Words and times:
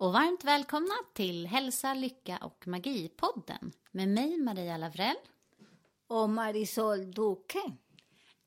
och 0.00 0.12
varmt 0.12 0.44
välkomna 0.44 0.94
till 1.14 1.46
Hälsa, 1.46 1.94
Lycka 1.94 2.36
och 2.36 2.64
Magi-podden 2.66 3.72
med 3.90 4.08
mig 4.08 4.38
Maria 4.38 4.76
Lavrell. 4.76 5.16
och 6.06 6.30
Marisol 6.30 7.12
Duque. 7.12 7.72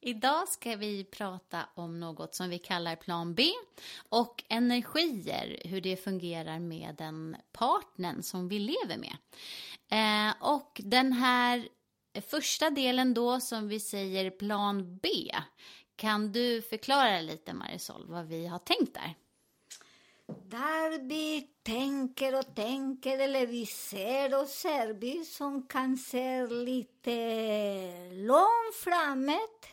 Idag 0.01 0.47
ska 0.47 0.75
vi 0.75 1.03
prata 1.03 1.69
om 1.75 1.99
något 1.99 2.35
som 2.35 2.49
vi 2.49 2.59
kallar 2.59 2.95
plan 2.95 3.35
B 3.35 3.51
och 4.09 4.43
energier, 4.49 5.61
hur 5.65 5.81
det 5.81 6.03
fungerar 6.03 6.59
med 6.59 6.95
den 6.97 7.35
partnern 7.51 8.23
som 8.23 8.47
vi 8.47 8.59
lever 8.59 8.97
med. 8.97 9.15
Eh, 9.91 10.35
och 10.53 10.81
den 10.83 11.13
här 11.13 11.67
första 12.21 12.69
delen 12.69 13.13
då 13.13 13.39
som 13.39 13.67
vi 13.67 13.79
säger 13.79 14.29
plan 14.29 14.97
B, 14.97 15.09
kan 15.95 16.31
du 16.31 16.61
förklara 16.61 17.21
lite 17.21 17.53
Marisol 17.53 18.05
vad 18.07 18.25
vi 18.25 18.47
har 18.47 18.59
tänkt 18.59 18.93
där? 18.93 19.15
Där 20.27 21.07
vi 21.07 21.41
tänker 21.63 22.39
och 22.39 22.55
tänker, 22.55 23.19
eller 23.19 23.47
vi 23.47 23.65
ser 23.65 24.41
och 24.41 24.47
ser, 24.47 24.93
vi 24.93 25.25
som 25.25 25.67
kan 25.67 25.97
se 25.97 26.47
lite 26.47 27.15
långt 28.11 28.75
framåt. 28.83 29.65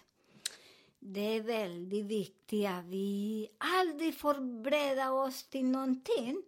Det 0.98 1.36
är 1.36 1.40
väldigt 1.40 2.06
viktigt 2.06 2.66
att 2.66 2.84
vi 2.84 3.48
aldrig 3.58 4.14
förbereder 4.14 5.12
oss 5.12 5.42
till 5.42 5.64
någonting. 5.64 6.42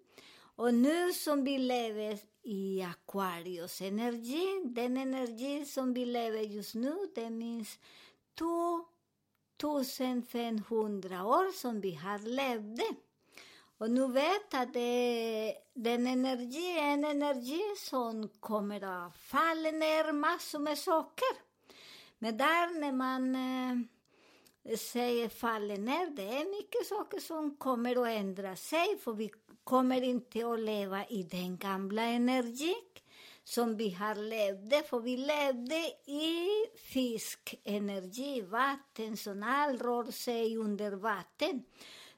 Och 0.56 0.75
nu 0.75 1.12
som 1.12 1.44
vi 1.44 1.59
lever 1.59 2.19
i 2.42 2.83
Aquarius 2.83 3.81
energi, 3.81 4.62
den 4.64 4.97
energi 4.97 5.64
som 5.64 5.94
vi 5.94 6.06
lever 6.06 6.41
just 6.41 6.75
nu, 6.75 6.97
det 7.14 7.31
minst 7.31 7.81
2500 9.61 11.27
år 11.27 11.53
som 11.53 11.81
vi 11.81 11.94
har 11.94 12.19
levt. 12.19 13.12
Och 13.83 13.91
nu 13.91 14.06
vet 14.06 14.55
att 14.55 14.72
det, 14.72 15.55
den 15.75 16.06
energi 16.06 16.78
är 16.78 16.92
en 16.92 17.05
energi 17.05 17.62
som 17.77 18.28
kommer 18.28 18.84
att 18.84 19.16
falla 19.16 19.70
ner 19.70 20.12
massor 20.12 20.58
med 20.58 20.78
saker. 20.78 21.36
Men 22.19 22.36
där 22.36 22.80
när 22.80 22.92
man 22.92 23.34
eh, 23.34 24.77
säger 24.77 25.28
faller 25.28 25.76
ner, 25.76 26.10
det 26.10 26.22
är 26.22 26.56
mycket 26.56 26.87
saker 26.87 27.21
som 27.21 27.56
kommer 27.56 28.03
att 28.03 28.09
ändra 28.09 28.56
sig, 28.56 28.98
för 28.98 29.12
vi 29.12 29.31
kommer 29.65 30.03
inte 30.03 30.47
att 30.47 30.60
leva 30.60 31.06
i 31.06 31.22
den 31.22 31.59
gamla 31.59 32.03
energin 32.03 32.84
som 33.44 33.76
vi 33.76 33.91
har 33.91 34.15
levde, 34.15 34.82
för 34.82 35.00
vi 35.00 35.16
levde 35.16 35.92
i 36.12 36.48
fiskenergi, 36.76 38.41
vatten 38.41 39.16
som 39.16 39.42
all 39.42 39.78
rör 39.78 40.10
sig 40.10 40.56
under 40.56 40.92
vatten. 40.92 41.65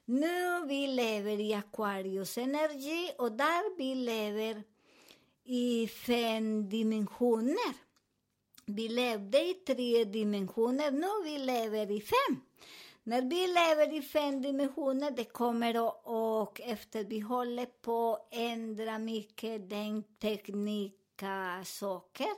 Nu 0.07 0.65
vi 0.67 0.87
lever 0.87 1.39
i 1.39 1.53
Aquarius 1.53 2.37
energi 2.37 3.11
och 3.17 3.31
där 3.31 3.77
vi 3.77 3.95
lever 3.95 4.63
i 5.43 5.87
fem 5.87 6.69
dimensioner. 6.69 7.73
Vi 8.65 8.89
levde 8.89 9.41
i 9.49 9.53
tre 9.53 10.03
dimensioner, 10.03 10.91
nu 10.91 11.07
vi 11.23 11.37
lever 11.37 11.91
i 11.91 12.01
fem. 12.01 12.41
När 13.03 13.21
vi 13.21 13.47
lever 13.47 13.93
i 13.93 14.01
fem 14.01 14.41
dimensioner, 14.41 15.11
det 15.11 15.23
kommer 15.23 15.87
att, 15.87 16.01
och 16.03 16.61
efter 16.61 17.03
vi 17.03 17.19
håller 17.19 17.65
på 17.65 18.13
att 18.13 18.27
ändra 18.31 18.99
mycket 18.99 19.69
den 19.69 20.03
teknika 20.03 21.63
saker, 21.65 22.29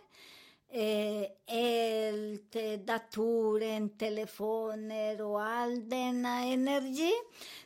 eh, 0.70 1.26
el, 1.46 2.40
datorer, 2.86 3.98
telefoner 3.98 5.22
och 5.22 5.42
all 5.42 5.90
denna 5.90 6.46
energi, 6.46 7.14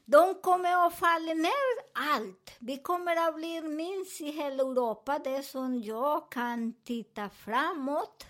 de 0.05 0.35
kommer 0.41 0.87
att 0.87 0.95
falla 0.95 1.33
ner 1.33 1.91
allt. 1.93 2.51
Vi 2.59 2.77
kommer 2.77 3.27
att 3.27 3.35
bli 3.35 3.61
minst 3.61 4.21
i 4.21 4.31
hela 4.31 4.63
Europa, 4.63 5.19
det 5.19 5.43
som 5.43 5.81
jag 5.81 6.31
kan 6.31 6.73
titta 6.83 7.29
framåt, 7.29 8.25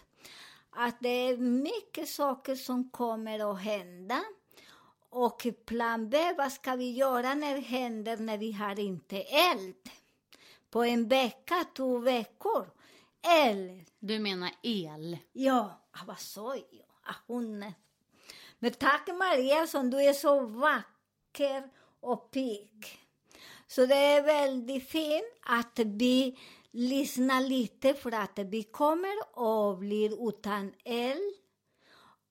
att 0.69 0.95
det 0.99 1.09
är 1.09 1.37
mycket 1.37 2.09
saker 2.09 2.55
som 2.55 2.89
kommer 2.89 3.51
att 3.51 3.61
hända. 3.61 4.23
Och 5.09 5.47
plan 5.65 6.09
B, 6.09 6.33
vad 6.37 6.51
ska 6.51 6.75
vi 6.75 6.91
göra 6.91 7.33
när 7.33 7.55
det 7.55 7.61
händer 7.61 8.17
när 8.17 8.37
vi 8.37 8.51
har 8.51 8.79
inte 8.79 9.21
eld? 9.21 9.89
På 10.69 10.83
en 10.83 11.07
vecka, 11.07 11.65
två 11.75 11.97
veckor. 11.97 12.67
Eller 13.21 13.85
Du 13.99 14.19
menar 14.19 14.51
el? 14.63 15.17
Ja, 15.31 15.81
ah, 15.91 16.03
vad 16.07 16.19
sa 16.19 16.55
jag? 16.55 16.65
Ah, 17.03 17.15
hon... 17.27 17.73
Men 18.59 18.71
tack 18.71 19.07
Maria 19.07 19.67
som 19.67 19.89
du 19.89 20.01
är 20.01 20.13
så 20.13 20.39
vacker 20.39 21.69
och 21.99 22.31
pigg. 22.31 22.99
Så 23.67 23.85
det 23.85 23.95
är 23.95 24.21
väldigt 24.21 24.89
fint 24.89 25.23
att 25.41 25.79
vi 25.79 26.37
lyssnar 26.71 27.41
lite 27.41 27.93
för 27.93 28.11
att 28.11 28.39
vi 28.39 28.63
kommer 28.63 29.13
att 29.35 29.79
bli 29.79 30.17
utan 30.19 30.73
el 30.83 31.33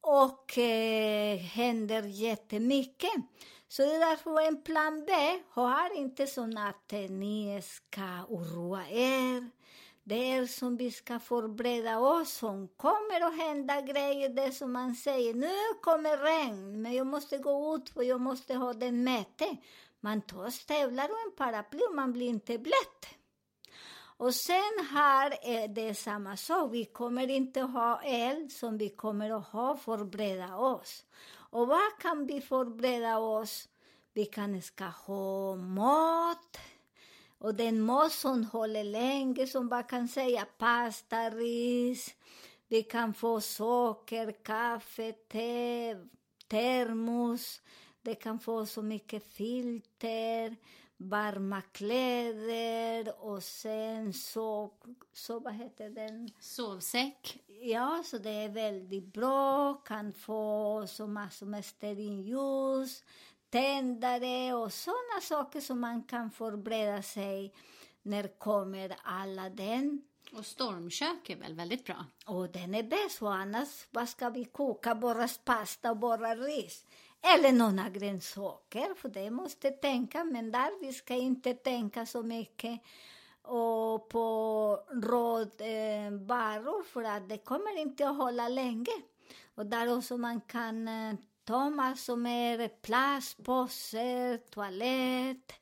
och 0.00 0.58
eh, 0.58 1.38
händer 1.38 2.02
jättemycket. 2.02 3.12
Så 3.68 3.82
det 3.82 3.94
är 3.94 4.10
därför 4.10 4.40
en 4.40 4.62
plan 4.62 5.04
B 5.06 5.12
har 5.48 5.96
inte 5.96 6.26
så 6.26 6.42
att 6.58 6.92
eh, 6.92 6.98
ni 6.98 7.62
ska 7.62 8.24
oroa 8.28 8.88
er. 8.88 9.50
Det 10.10 10.32
är 10.32 10.46
som 10.46 10.76
vi 10.76 10.90
ska 10.90 11.18
förbereda 11.20 11.98
oss 11.98 12.32
som 12.32 12.68
kommer 12.68 13.20
att 13.20 13.36
hända 13.36 13.80
grejer. 13.80 14.28
Det 14.28 14.42
är 14.42 14.50
som 14.50 14.72
man 14.72 14.94
säger, 14.94 15.34
nu 15.34 15.80
kommer 15.82 16.16
regn, 16.16 16.82
men 16.82 16.92
jag 16.92 17.06
måste 17.06 17.38
gå 17.38 17.76
ut 17.76 17.90
för 17.90 18.02
jag 18.02 18.20
måste 18.20 18.54
ha 18.54 18.72
den 18.72 19.04
mäte. 19.04 19.56
Man 20.00 20.22
tar 20.22 20.50
stövlar 20.50 21.04
och 21.04 21.20
en 21.26 21.36
paraply 21.36 21.80
och 21.88 21.94
man 21.94 22.12
blir 22.12 22.28
inte 22.28 22.58
blöt. 22.58 23.06
Och 24.16 24.34
sen 24.34 24.86
här 24.90 25.38
är 25.42 25.68
det 25.68 25.94
samma 25.94 26.36
sak. 26.36 26.72
Vi 26.72 26.84
kommer 26.84 27.30
inte 27.30 27.60
ha 27.60 28.02
eld 28.02 28.52
som 28.52 28.78
vi 28.78 28.88
kommer 28.88 29.30
att 29.30 29.46
ha 29.46 29.76
förbereda 29.76 30.56
oss. 30.56 31.04
Och 31.50 31.68
vad 31.68 31.98
kan 32.00 32.26
vi 32.26 32.40
förbereda 32.40 33.18
oss? 33.18 33.68
Vi 34.12 34.24
kan 34.24 34.62
ska 34.62 34.84
ha 34.84 35.56
mat. 35.56 36.58
Och 37.40 37.54
den 37.54 37.80
mat 37.80 38.12
som 38.12 38.44
håller 38.44 38.84
länge, 38.84 39.46
som 39.46 39.66
man 39.66 39.84
kan 39.84 40.08
säga 40.08 40.46
pasta, 40.58 41.30
ris. 41.30 42.14
Vi 42.68 42.82
kan 42.82 43.14
få 43.14 43.40
socker, 43.40 44.32
kaffe, 44.32 45.12
te, 45.12 45.96
termos. 46.48 47.62
Det 48.02 48.14
kan 48.14 48.38
få 48.38 48.66
så 48.66 48.82
mycket 48.82 49.26
filter, 49.26 50.56
varma 50.96 51.60
kläder 51.60 53.24
och 53.24 53.42
sen 53.42 54.12
så, 54.12 54.70
så 55.12 55.40
vad 55.40 55.54
heter 55.54 55.90
den? 55.90 56.30
Sovsäck? 56.40 57.42
Ja, 57.62 58.02
så 58.06 58.18
det 58.18 58.30
är 58.30 58.48
väldigt 58.48 59.12
bra. 59.12 59.74
Kan 59.74 60.12
få 60.12 60.84
så 60.88 61.06
massor 61.06 61.46
med 61.46 61.64
stearinljus, 61.64 63.04
tändare 63.50 64.54
och 64.54 64.72
sådana 64.72 65.20
saker 65.22 65.60
som 65.60 65.80
man 65.80 66.02
kan 66.02 66.30
förbereda 66.30 67.02
sig 67.02 67.54
när 68.02 68.38
kommer 68.38 68.96
alla 69.02 69.50
den. 69.50 70.02
Och 70.32 70.46
stormkök 70.46 71.30
är 71.30 71.36
väl 71.36 71.54
väldigt 71.54 71.84
bra? 71.84 72.04
Och 72.26 72.50
den 72.50 72.74
är 72.74 72.82
bäst, 72.82 73.18
för 73.18 73.26
annars 73.26 73.86
vad 73.90 74.08
ska 74.08 74.28
vi 74.28 74.44
koka? 74.44 74.94
Bara 74.94 75.28
pasta 75.44 75.90
och 75.90 75.96
bara 75.96 76.34
ris. 76.34 76.86
Eller 77.22 77.52
några 77.52 77.88
grönsaker, 77.88 78.94
för 78.94 79.08
det 79.08 79.30
måste 79.30 79.70
tänka. 79.70 80.24
Men 80.24 80.52
där 80.52 80.80
vi 80.80 80.92
ska 80.92 81.14
inte 81.14 81.54
tänka 81.54 82.06
så 82.06 82.22
mycket 82.22 82.80
och 83.42 84.08
på 84.08 84.84
råd 84.90 85.60
eh, 85.60 86.82
för 86.84 87.04
att 87.04 87.28
det 87.28 87.38
kommer 87.38 87.78
inte 87.78 88.08
att 88.08 88.16
hålla 88.16 88.48
länge. 88.48 89.02
Och 89.54 89.66
där 89.66 89.96
också 89.96 90.16
man 90.16 90.40
kan 90.40 90.88
eh, 90.88 91.14
ta 91.50 91.70
massor 91.70 92.16
med 92.16 92.82
plastpåsar, 92.82 94.36
toalett, 94.50 95.52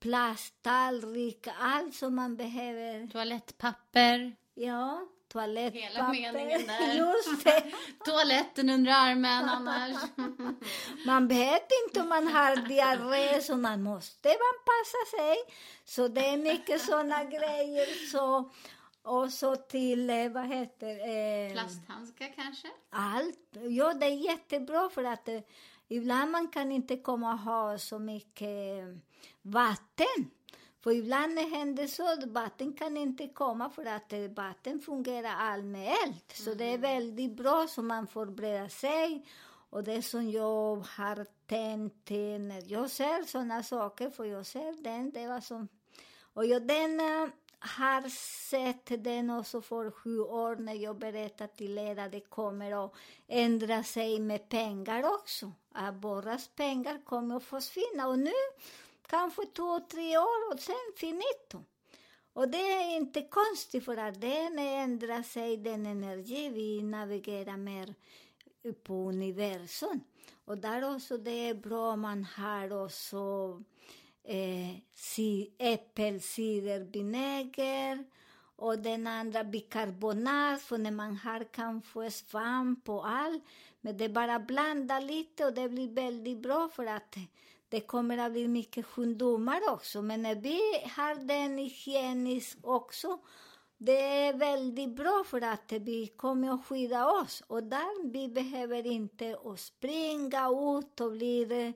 plasttallrik, 0.00 1.46
allt 1.60 1.94
som 1.94 2.14
man 2.16 2.36
behöver. 2.36 3.06
Toalettpapper, 3.06 4.36
Ja, 4.54 5.06
toalettpapper. 5.32 5.88
Hela 5.88 6.08
meningen 6.08 6.66
där. 6.66 6.94
Just 6.98 7.44
det. 7.44 7.62
toaletten 8.04 8.70
under 8.70 8.92
armen 8.92 9.48
annars. 9.48 9.96
Man 11.06 11.28
vet 11.28 11.68
inte 11.84 12.00
om 12.00 12.08
man 12.08 12.28
har 12.28 12.56
diarré, 12.56 13.40
så 13.42 13.56
man 13.56 13.82
måste 13.82 14.28
anpassa 14.28 15.16
sig. 15.16 15.36
Så 15.84 16.08
det 16.08 16.26
är 16.26 16.36
mycket 16.36 16.80
såna 16.82 17.24
grejer. 17.24 18.10
Så, 18.12 18.50
och 19.04 19.32
så 19.32 19.56
till, 19.56 20.10
eh, 20.10 20.28
vad 20.28 20.46
heter 20.46 20.88
eh, 20.88 21.52
Plasthandskar 21.52 22.32
kanske? 22.36 22.68
Allt. 22.90 23.56
Ja, 23.68 23.94
det 23.94 24.06
är 24.06 24.30
jättebra 24.30 24.88
för 24.88 25.04
att 25.04 25.28
eh, 25.28 25.40
ibland 25.88 26.30
man 26.30 26.48
kan 26.48 26.72
inte 26.72 26.96
komma 26.96 27.32
och 27.32 27.38
ha 27.38 27.78
så 27.78 27.98
mycket 27.98 28.48
eh, 28.48 28.96
vatten. 29.42 30.30
För 30.80 30.90
ibland 30.90 31.38
händer 31.38 31.86
så 31.86 32.12
att 32.12 32.24
vatten 32.24 32.72
kan 32.72 32.96
inte 32.96 33.28
komma 33.28 33.70
för 33.70 33.84
att 33.86 34.12
eh, 34.12 34.20
vatten 34.20 34.80
fungerar 34.80 35.34
all 35.36 35.62
med 35.62 35.92
eld. 36.04 36.22
Så 36.32 36.54
det 36.54 36.64
är 36.64 36.78
väldigt 36.78 37.36
bra 37.36 37.66
så 37.68 37.82
man 37.82 38.06
förbereder 38.06 38.68
sig. 38.68 39.26
Och 39.70 39.84
det 39.84 40.02
som 40.02 40.30
jag 40.30 40.76
har 40.76 41.26
tänkt 41.46 42.10
när 42.40 42.72
jag 42.72 42.90
ser 42.90 43.22
såna 43.22 43.62
saker, 43.62 44.10
för 44.10 44.24
jag 44.24 44.46
ser 44.46 44.82
den, 44.82 45.10
det 45.10 45.28
var 45.28 45.40
som... 45.40 45.68
Och 46.34 46.46
jag 46.46 46.66
den 46.66 47.00
har 47.64 48.08
sett 48.48 49.04
den 49.04 49.30
också 49.30 49.60
för 49.60 49.90
sju 49.90 50.20
år 50.20 50.56
när 50.56 50.74
jag 50.74 50.98
berättade 50.98 51.52
till 51.52 51.78
er 51.78 51.98
att 51.98 52.12
det 52.12 52.20
kommer 52.20 52.84
att 52.84 52.92
ändra 53.26 53.82
sig 53.82 54.20
med 54.20 54.48
pengar 54.48 55.14
också. 55.14 55.52
Att 55.72 55.94
våras 55.94 56.48
pengar 56.48 57.04
kommer 57.04 57.36
att 57.36 57.44
försvinna. 57.44 58.08
Och 58.08 58.18
nu 58.18 58.32
kanske 59.06 59.46
två, 59.46 59.80
tre 59.80 60.18
år 60.18 60.52
och 60.52 60.60
sen 60.60 60.92
finito. 60.96 61.64
Och 62.32 62.48
det 62.48 62.72
är 62.72 62.96
inte 62.96 63.22
konstigt 63.22 63.84
för 63.84 63.96
att 63.96 64.20
den 64.20 64.58
ändrar 64.58 65.22
sig, 65.22 65.56
den 65.56 65.86
energi 65.86 66.48
vi 66.48 66.82
navigerar 66.82 67.56
mer 67.56 67.94
på 68.84 68.94
universum. 68.94 70.00
Och 70.44 70.58
där 70.58 70.94
också 70.94 71.18
det 71.18 71.48
är 71.48 71.54
bra 71.54 71.92
om 71.92 72.00
man 72.00 72.24
har 72.24 72.84
också 72.84 73.62
eh, 74.24 74.76
äppelcidervinäger 75.58 78.04
och 78.56 78.78
den 78.78 79.06
andra 79.06 79.44
bikarbonat, 79.44 80.62
för 80.62 80.78
när 80.78 80.90
man 80.90 81.16
har 81.16 81.44
kanske 81.52 82.10
svamp 82.10 82.88
och 82.88 83.08
allt. 83.08 83.44
Men 83.80 83.96
det 83.96 84.04
är 84.04 84.08
bara 84.08 84.38
blanda 84.38 85.00
lite 85.00 85.44
och 85.44 85.54
det 85.54 85.68
blir 85.68 85.88
väldigt 85.88 86.38
bra 86.38 86.68
för 86.68 86.86
att 86.86 87.16
det 87.68 87.80
kommer 87.80 88.18
att 88.18 88.32
bli 88.32 88.48
mycket 88.48 88.86
sjukdomar 88.86 89.60
också. 89.70 90.02
Men 90.02 90.22
när 90.22 90.34
vi 90.34 90.60
har 90.96 91.14
den 91.14 91.58
hygieniskt 91.58 92.58
också, 92.62 93.18
det 93.78 94.26
är 94.26 94.34
väldigt 94.34 94.96
bra 94.96 95.24
för 95.26 95.40
att 95.40 95.72
vi 95.72 96.06
kommer 96.06 96.54
att 96.54 96.66
skydda 96.66 97.06
oss. 97.06 97.42
Och 97.46 97.62
där 97.62 98.12
vi 98.12 98.28
behöver 98.28 98.86
inte 98.86 99.36
att 99.44 99.60
springa 99.60 100.48
ut 100.78 101.00
och 101.00 101.12
bli 101.12 101.74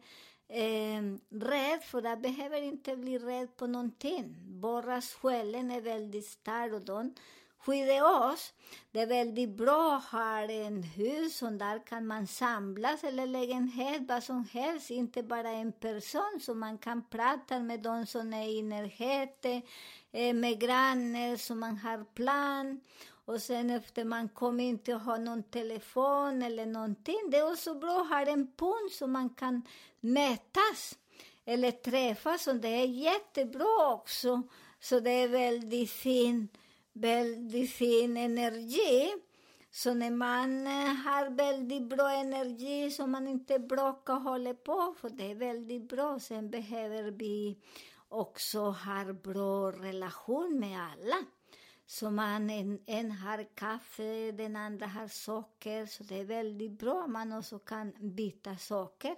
eh, 0.48 1.02
rädd, 1.30 1.82
för 1.82 2.02
jag 2.02 2.20
behöver 2.20 2.62
inte 2.62 2.96
bli 2.96 3.18
rädd 3.18 3.56
på 3.56 3.66
någonting. 3.66 4.36
Bara 4.60 5.00
själen 5.00 5.70
är 5.70 5.80
väldigt 5.80 6.26
stark 6.26 6.72
och 6.72 6.84
de 6.84 7.14
skyddar 7.58 8.30
oss. 8.30 8.52
Det 8.90 9.00
är 9.00 9.06
väldigt 9.06 9.50
bra 9.50 9.96
att 9.96 10.04
ha 10.04 10.40
en 10.40 10.82
hus 10.82 11.42
och 11.42 11.52
där 11.52 11.86
kan 11.86 12.06
man 12.06 12.26
samlas 12.26 13.04
eller 13.04 13.26
lägenhet, 13.26 14.02
vad 14.08 14.22
som 14.22 14.44
helst, 14.52 14.90
inte 14.90 15.22
bara 15.22 15.50
en 15.50 15.72
person, 15.72 16.40
så 16.40 16.54
man 16.54 16.78
kan 16.78 17.02
prata 17.08 17.58
med 17.58 17.80
de 17.80 18.06
som 18.06 18.34
är 18.34 18.48
i 18.48 18.62
närheten, 18.62 19.62
eh, 20.12 20.34
med 20.34 20.60
grannar, 20.60 21.36
så 21.36 21.54
man 21.54 21.76
har 21.76 22.04
plan. 22.04 22.80
Och 23.28 23.42
sen 23.42 23.70
efter 23.70 24.04
man 24.04 24.28
kommer 24.28 24.64
inte 24.64 24.92
ha 24.92 25.16
någon 25.16 25.42
telefon 25.42 26.42
eller 26.42 26.66
någonting, 26.66 27.18
det 27.30 27.36
är 27.36 27.52
också 27.52 27.74
bra 27.74 28.00
att 28.00 28.08
ha 28.08 28.20
en 28.20 28.52
punkt 28.56 28.94
så 28.94 29.06
man 29.06 29.30
kan 29.30 29.62
mötas 30.00 30.98
eller 31.44 31.70
träffas 31.70 32.46
och 32.46 32.56
det 32.56 32.68
är 32.68 32.86
jättebra 32.86 33.92
också. 33.92 34.42
Så 34.80 35.00
det 35.00 35.10
är 35.10 35.28
väldigt 35.28 35.90
fin, 35.90 36.48
väldigt 36.92 37.72
fin 37.72 38.16
energi. 38.16 39.14
Så 39.70 39.94
när 39.94 40.10
man 40.10 40.66
eh, 40.66 40.94
har 40.94 41.30
väldigt 41.30 41.88
bra 41.88 42.10
energi 42.10 42.90
så 42.90 43.06
man 43.06 43.28
inte 43.28 43.58
bråkar 43.58 44.14
och 44.14 44.22
håller 44.22 44.54
på, 44.54 44.94
för 45.00 45.10
det 45.10 45.30
är 45.30 45.34
väldigt 45.34 45.88
bra. 45.88 46.18
Sen 46.20 46.50
behöver 46.50 47.10
vi 47.10 47.58
också 48.08 48.60
ha 48.60 49.12
bra 49.12 49.72
relation 49.72 50.58
med 50.60 50.80
alla. 50.80 51.16
Så 51.90 52.10
man, 52.10 52.50
en, 52.50 52.78
en 52.86 53.10
har 53.10 53.44
kaffe, 53.54 54.32
den 54.32 54.56
andra 54.56 54.86
har 54.86 55.08
socker, 55.08 55.86
så 55.86 56.04
det 56.04 56.20
är 56.20 56.24
väldigt 56.24 56.78
bra. 56.78 57.06
Man 57.06 57.32
också 57.32 57.58
kan 57.58 57.92
byta 57.98 58.56
socker. 58.56 59.16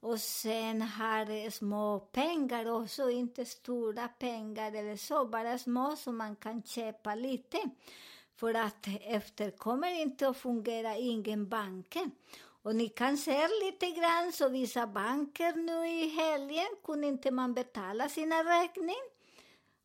Och 0.00 0.20
sen 0.20 0.82
har 0.82 1.50
små 1.50 2.00
pengar 2.00 2.70
också, 2.70 3.10
inte 3.10 3.44
stora 3.44 4.08
pengar 4.08 4.72
eller 4.72 4.96
så, 4.96 5.24
bara 5.24 5.58
små 5.58 5.96
så 5.96 6.12
man 6.12 6.36
kan 6.36 6.62
köpa 6.62 7.14
lite. 7.14 7.58
För 8.36 8.54
att 8.54 8.86
efter 9.00 9.50
kommer 9.50 10.02
inte 10.02 10.28
att 10.28 10.36
fungera 10.36 10.96
ingen 10.96 11.48
banken. 11.48 12.10
Och 12.62 12.76
ni 12.76 12.88
kan 12.88 13.16
se 13.16 13.48
lite 13.64 13.90
grann, 13.90 14.32
så 14.32 14.48
vissa 14.48 14.86
banker 14.86 15.52
nu 15.52 15.88
i 15.88 16.08
helgen 16.08 16.76
kunde 16.84 17.06
inte 17.06 17.30
man 17.30 17.54
betala 17.54 18.08
sina 18.08 18.36
räkningar. 18.36 19.09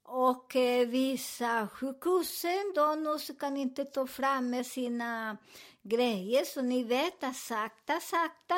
Och 0.07 0.55
eh, 0.55 0.87
vissa 0.87 1.67
sjukhusen, 1.67 2.73
de 2.75 3.19
kan 3.39 3.57
inte 3.57 3.85
ta 3.85 4.07
fram 4.07 4.49
med 4.49 4.65
sina 4.65 5.37
grejer. 5.81 6.45
Så 6.45 6.61
ni 6.61 6.83
vet 6.83 7.23
att 7.23 7.35
sakta, 7.35 7.99
sakta, 7.99 8.55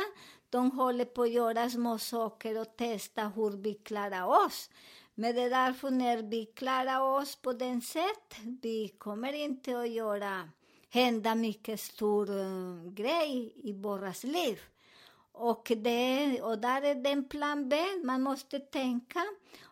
de 0.50 0.72
håller 0.72 1.06
på 1.06 1.22
att 1.22 1.32
göra 1.32 1.70
små 1.70 1.98
saker 1.98 2.62
och 2.62 2.78
testa 2.78 3.28
hur 3.28 3.50
vi 3.58 3.74
klarar 3.74 4.46
oss. 4.46 4.70
Men 5.16 5.36
det 5.36 5.42
är 5.42 5.50
därför 5.50 5.90
när 5.90 6.18
vi 6.18 6.46
klarar 6.46 7.02
oss 7.02 7.36
på 7.36 7.54
den 7.54 7.82
sätt, 7.82 8.36
vi 8.62 8.88
kommer 8.98 9.34
inte 9.34 9.80
att 9.80 9.90
göra, 9.90 10.50
hända 10.90 11.36
mycket 11.36 11.80
stor 11.80 12.30
uh, 12.30 12.90
grej 12.92 13.54
i 13.64 13.74
våras 13.74 14.24
liv. 14.24 14.60
Och, 15.40 15.72
det, 15.78 16.42
och 16.42 16.58
där 16.60 16.82
är 16.82 16.96
den 16.96 17.30
plan 17.30 17.70
B, 17.70 17.78
man 18.04 18.22
måste 18.22 18.60
tänka. 18.60 19.22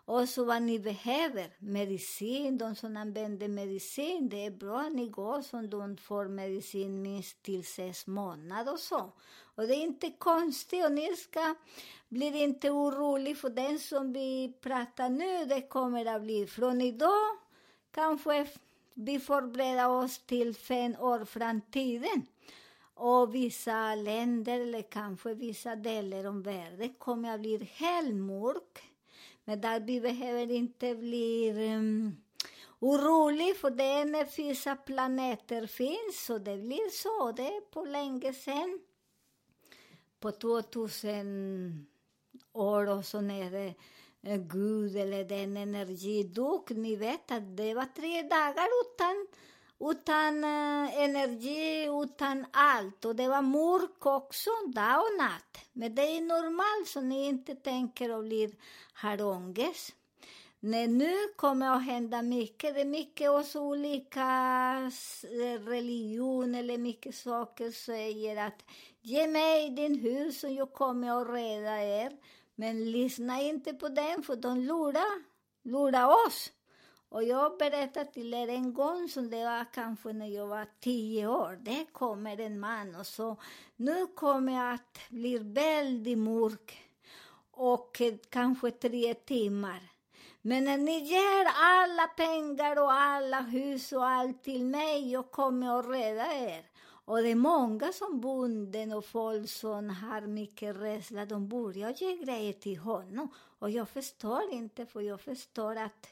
Och 0.05 0.29
så 0.29 0.45
vad 0.45 0.61
ni 0.61 0.79
behöver, 0.79 1.55
medicin, 1.59 2.57
de 2.57 2.75
som 2.75 2.97
använder 2.97 3.47
medicin, 3.47 4.29
det 4.29 4.45
är 4.45 4.51
bra 4.51 4.79
att 4.79 4.93
ni 4.93 5.09
går 5.09 5.41
som 5.41 5.69
de 5.69 5.97
får 5.97 6.27
medicin 6.27 7.01
minst 7.01 7.43
till 7.43 7.65
sex 7.65 8.07
månader 8.07 8.73
och 8.73 8.79
så. 8.79 9.13
Och 9.55 9.67
det 9.67 9.75
är 9.75 9.83
inte 9.83 10.11
konstigt 10.11 10.85
och 10.85 10.91
ni 10.91 11.15
ska 11.15 11.55
blir 12.09 12.35
inte 12.35 12.69
oroliga 12.69 13.35
för 13.35 13.49
den 13.49 13.79
som 13.79 14.13
vi 14.13 14.53
pratar 14.61 15.09
nu, 15.09 15.45
det 15.45 15.61
kommer 15.61 16.05
att 16.05 16.21
bli 16.21 16.47
från 16.47 16.81
idag 16.81 17.37
kanske 17.91 18.47
vi 18.93 19.19
förbereder 19.19 19.89
oss 19.89 20.19
till 20.25 20.55
fem 20.55 20.95
år 20.99 21.25
framtiden. 21.25 22.27
Och 22.97 23.35
vissa 23.35 23.95
länder, 23.95 24.59
eller 24.59 24.81
kanske 24.81 25.33
vissa 25.33 25.75
delar 25.75 26.25
av 26.25 26.43
världen, 26.43 26.93
kommer 26.93 27.33
att 27.33 27.39
bli 27.39 27.69
helt 27.73 28.15
mörk. 28.15 28.83
Men 29.43 29.61
där 29.61 29.79
vi 29.79 30.01
behöver 30.01 30.51
inte 30.51 30.95
bli 30.95 31.49
mm, 31.49 31.75
um, 31.75 32.17
orolig, 32.79 33.57
för 33.57 33.69
det 33.69 33.83
är 33.83 34.05
när 34.05 34.37
vissa 34.37 34.75
planeter 34.75 35.67
finns, 35.67 36.25
så 36.25 36.37
det 36.37 36.57
blir 36.57 36.89
så. 36.89 37.31
Det 37.31 37.47
är 37.47 37.61
på 37.61 37.85
länge 37.85 38.33
sedan. 38.33 38.79
På 40.19 40.31
2000 40.31 41.87
år 42.53 42.89
och 42.89 43.05
så 43.05 43.21
när 43.21 43.51
det 43.51 43.73
eh, 44.21 44.37
Gud 44.37 44.95
eller 44.95 45.23
den 45.23 45.57
energi 45.57 46.23
dog. 46.23 46.77
Ni 46.77 46.95
vet 46.95 47.31
att 47.31 47.57
det 47.57 47.73
var 47.73 47.85
tre 47.85 48.21
dagar 48.21 48.67
utan 48.85 49.27
utan 49.79 50.43
eh, 50.43 51.03
energi, 51.03 51.89
utan 52.03 52.45
allt. 52.51 53.05
Och 53.05 53.15
det 53.15 53.27
var 53.27 53.41
mörk 53.41 54.05
också, 54.05 54.49
dag 54.67 54.99
och 54.99 55.17
natt. 55.17 55.69
Men 55.73 55.95
det 55.95 56.01
är 56.01 56.21
normalt, 56.21 56.87
så 56.87 57.01
ni 57.01 57.25
inte 57.25 57.55
tänker 57.55 58.11
och 58.15 58.23
blir 58.23 58.51
har 58.93 59.21
ångest. 59.21 59.95
Nej, 60.59 60.87
nu 60.87 61.13
kommer 61.35 61.75
att 61.75 61.85
hända 61.85 62.21
mycket. 62.21 62.75
Det 62.75 62.81
är 62.81 62.85
mycket 62.85 63.29
också 63.29 63.59
olika 63.59 64.25
religion 65.65 66.55
eller 66.55 66.77
mycket 66.77 67.15
saker 67.15 67.71
säger 67.71 68.47
att 68.47 68.65
ge 69.01 69.27
mig 69.27 69.69
din 69.69 69.99
hus 69.99 70.43
och 70.43 70.51
jag 70.51 70.73
kommer 70.73 71.21
att 71.21 71.29
rädda 71.29 71.83
er. 71.83 72.11
Men 72.55 72.91
lyssna 72.91 73.41
inte 73.41 73.73
på 73.73 73.89
dem, 73.89 74.23
för 74.23 74.35
de 74.35 74.59
lurar, 74.59 75.23
lurar 75.63 76.27
oss. 76.27 76.51
Och 77.15 77.23
jag 77.23 77.57
berättade 77.57 78.11
till 78.11 78.33
er 78.33 78.47
en 78.47 78.73
gång, 78.73 79.09
som 79.09 79.29
det 79.29 79.43
var 79.43 79.65
kanske 79.73 80.13
när 80.13 80.27
jag 80.27 80.47
var 80.47 80.67
tio 80.79 81.27
år, 81.27 81.59
det 81.61 81.85
kommer 81.91 82.39
en 82.39 82.59
man 82.59 82.95
och 82.95 83.07
så, 83.07 83.37
nu 83.75 84.07
kommer 84.07 84.53
jag 84.53 84.73
att 84.73 84.99
bli 85.09 85.37
väldigt 85.37 86.17
mörk 86.17 86.89
och 87.51 88.01
kanske 88.29 88.71
tre 88.71 89.13
timmar. 89.13 89.79
Men 90.41 90.63
när 90.63 90.77
ni 90.77 90.99
ger 90.99 91.45
alla 91.55 92.07
pengar 92.07 92.81
och 92.81 92.91
alla 92.91 93.41
hus 93.41 93.91
och 93.91 94.05
allt 94.05 94.43
till 94.43 94.65
mig, 94.65 95.11
jag 95.11 95.31
kommer 95.31 95.79
att 95.79 95.85
rädda 95.85 96.33
er. 96.33 96.65
Och 97.05 97.21
det 97.21 97.29
är 97.29 97.35
många 97.35 97.93
som 97.93 98.21
bonden 98.21 98.93
och 98.93 99.05
folk 99.05 99.49
som 99.49 99.89
har 99.89 100.21
mycket 100.21 100.75
rädsla, 100.75 101.25
de 101.25 101.47
börjar 101.47 101.93
ge 101.97 102.15
grejer 102.15 102.53
till 102.53 102.77
honom. 102.77 103.29
Och 103.59 103.69
jag 103.69 103.89
förstår 103.89 104.51
inte, 104.51 104.85
för 104.85 105.01
jag 105.01 105.21
förstår 105.21 105.75
att 105.75 106.07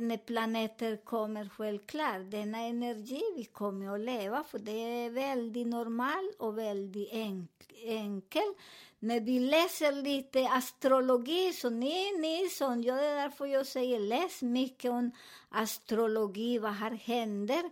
när 0.00 0.16
planeter 0.16 0.96
kommer 0.96 1.48
självklart, 1.48 2.30
denna 2.30 2.58
energi 2.58 3.22
vi 3.36 3.44
kommer 3.44 3.94
att 3.94 4.00
leva, 4.00 4.44
för 4.44 4.58
det 4.58 5.04
är 5.04 5.10
väldigt 5.10 5.66
normal 5.66 6.32
och 6.38 6.58
väldigt 6.58 7.12
enk 7.12 7.50
enkel. 7.84 8.54
När 8.98 9.20
vi 9.20 9.40
läser 9.40 9.92
lite 9.92 10.48
astrologi, 10.48 11.52
så 11.52 11.70
ni, 11.70 12.18
ni 12.18 12.48
som, 12.48 12.82
jag, 12.82 12.96
det 12.98 13.04
är 13.04 13.16
därför 13.16 13.46
jag 13.46 13.66
säger 13.66 14.00
läs 14.00 14.42
mycket 14.42 14.90
om 14.90 15.10
astrologi, 15.50 16.58
vad 16.58 16.72
här 16.72 16.90
händer 16.90 17.62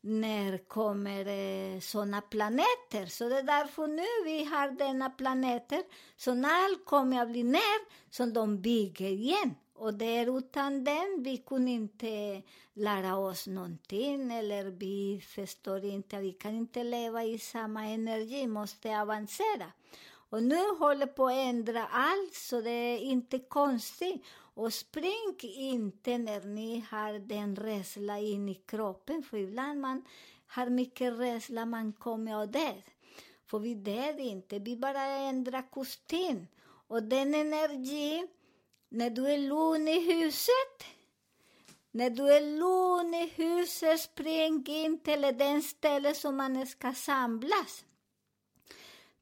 när 0.00 0.58
kommer 0.58 1.26
eh, 1.26 1.80
sådana 1.80 2.20
planeter. 2.20 3.06
Så 3.06 3.28
det 3.28 3.38
är 3.38 3.42
därför 3.42 3.86
nu 3.86 4.24
vi 4.24 4.44
har 4.44 4.70
denna 4.70 5.10
planeter, 5.10 5.82
så 6.16 6.34
när 6.34 6.64
allt 6.64 6.84
kommer 6.84 7.22
att 7.22 7.30
bli 7.30 7.42
ner, 7.42 8.10
så 8.10 8.26
de 8.26 8.60
bygger 8.60 9.08
igen. 9.08 9.54
Och 9.76 9.94
där 9.94 10.38
utan 10.38 10.84
den, 10.84 11.22
vi 11.22 11.36
kunde 11.36 11.70
inte 11.70 12.42
lära 12.74 13.16
oss 13.16 13.46
någonting, 13.46 14.32
eller 14.32 14.64
vi 14.64 15.22
förstår 15.26 15.84
inte, 15.84 16.18
vi 16.18 16.32
kan 16.32 16.54
inte 16.54 16.84
leva 16.84 17.24
i 17.24 17.38
samma 17.38 17.86
energi, 17.86 18.46
måste 18.46 19.00
avancera. 19.00 19.72
Och 20.30 20.42
nu 20.42 20.60
håller 20.78 21.06
på 21.06 21.26
att 21.26 21.34
ändra 21.34 21.86
allt, 21.86 22.34
så 22.34 22.60
det 22.60 22.70
är 22.70 22.98
inte 22.98 23.38
konstigt. 23.38 24.24
Och 24.54 24.72
spring 24.72 25.36
inte 25.42 26.18
när 26.18 26.40
ni 26.40 26.84
har 26.90 27.18
den 27.18 27.56
rädsla 27.56 28.18
in 28.18 28.48
i 28.48 28.54
kroppen, 28.54 29.22
för 29.22 29.36
ibland 29.36 29.80
man 29.80 30.04
har 30.46 30.66
mycket 30.66 31.18
rädsla, 31.18 31.64
man 31.64 31.92
kommer 31.92 32.42
att 32.42 32.52
dö. 32.52 32.72
För 33.46 33.58
vi 33.58 33.74
dör 33.74 34.20
inte, 34.20 34.58
vi 34.58 34.76
bara 34.76 35.02
ändrar 35.02 35.70
kostym. 35.70 36.46
Och 36.88 37.02
den 37.02 37.34
energi, 37.34 38.26
när 38.94 39.10
du 39.10 39.26
är 39.26 39.38
lugn 39.38 39.88
i 39.88 40.00
huset, 40.12 40.84
när 41.90 42.10
du 42.10 42.32
är 42.32 42.40
lugn 42.40 43.14
i 43.14 43.26
huset, 43.26 44.00
spring 44.00 44.64
in 44.66 44.98
till 44.98 45.20
den 45.20 45.62
ställe 45.62 46.14
som 46.14 46.36
man 46.36 46.66
ska 46.66 46.92
samlas. 46.92 47.84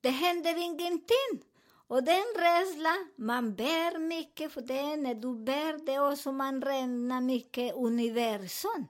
Det 0.00 0.10
händer 0.10 0.62
ingenting. 0.62 1.48
Och 1.86 2.04
den 2.04 2.24
rädslan, 2.36 3.08
man 3.16 3.54
bär 3.54 3.98
mycket 3.98 4.52
för 4.52 4.60
det. 4.60 4.96
När 4.96 5.14
du 5.14 5.34
bär 5.34 5.86
det 5.86 5.98
också 5.98 6.32
man 6.32 6.62
räknar 6.62 7.20
mycket 7.20 7.74
universum. 7.74 8.86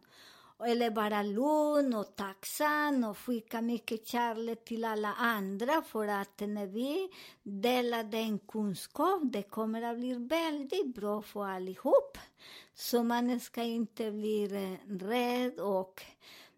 Eller 0.66 0.90
bara 0.90 1.22
lugn 1.22 1.94
och 1.94 2.16
tacksam 2.16 3.04
och 3.04 3.18
skicka 3.18 3.60
mycket 3.60 4.06
kärlek 4.06 4.64
till 4.64 4.84
alla 4.84 5.14
andra 5.14 5.82
för 5.82 6.08
att 6.08 6.40
när 6.40 6.66
vi 6.66 7.08
delar 7.42 8.04
den 8.04 8.38
kunskap, 8.38 9.20
det 9.24 9.42
kommer 9.42 9.82
att 9.82 9.98
bli 9.98 10.14
väldigt 10.14 10.94
bra 10.94 11.22
för 11.22 11.44
allihop. 11.44 12.18
Så 12.74 13.02
man 13.02 13.40
ska 13.40 13.62
inte 13.62 14.10
bli 14.10 14.44
eh, 14.44 14.92
rädd 15.06 15.60
och 15.60 16.02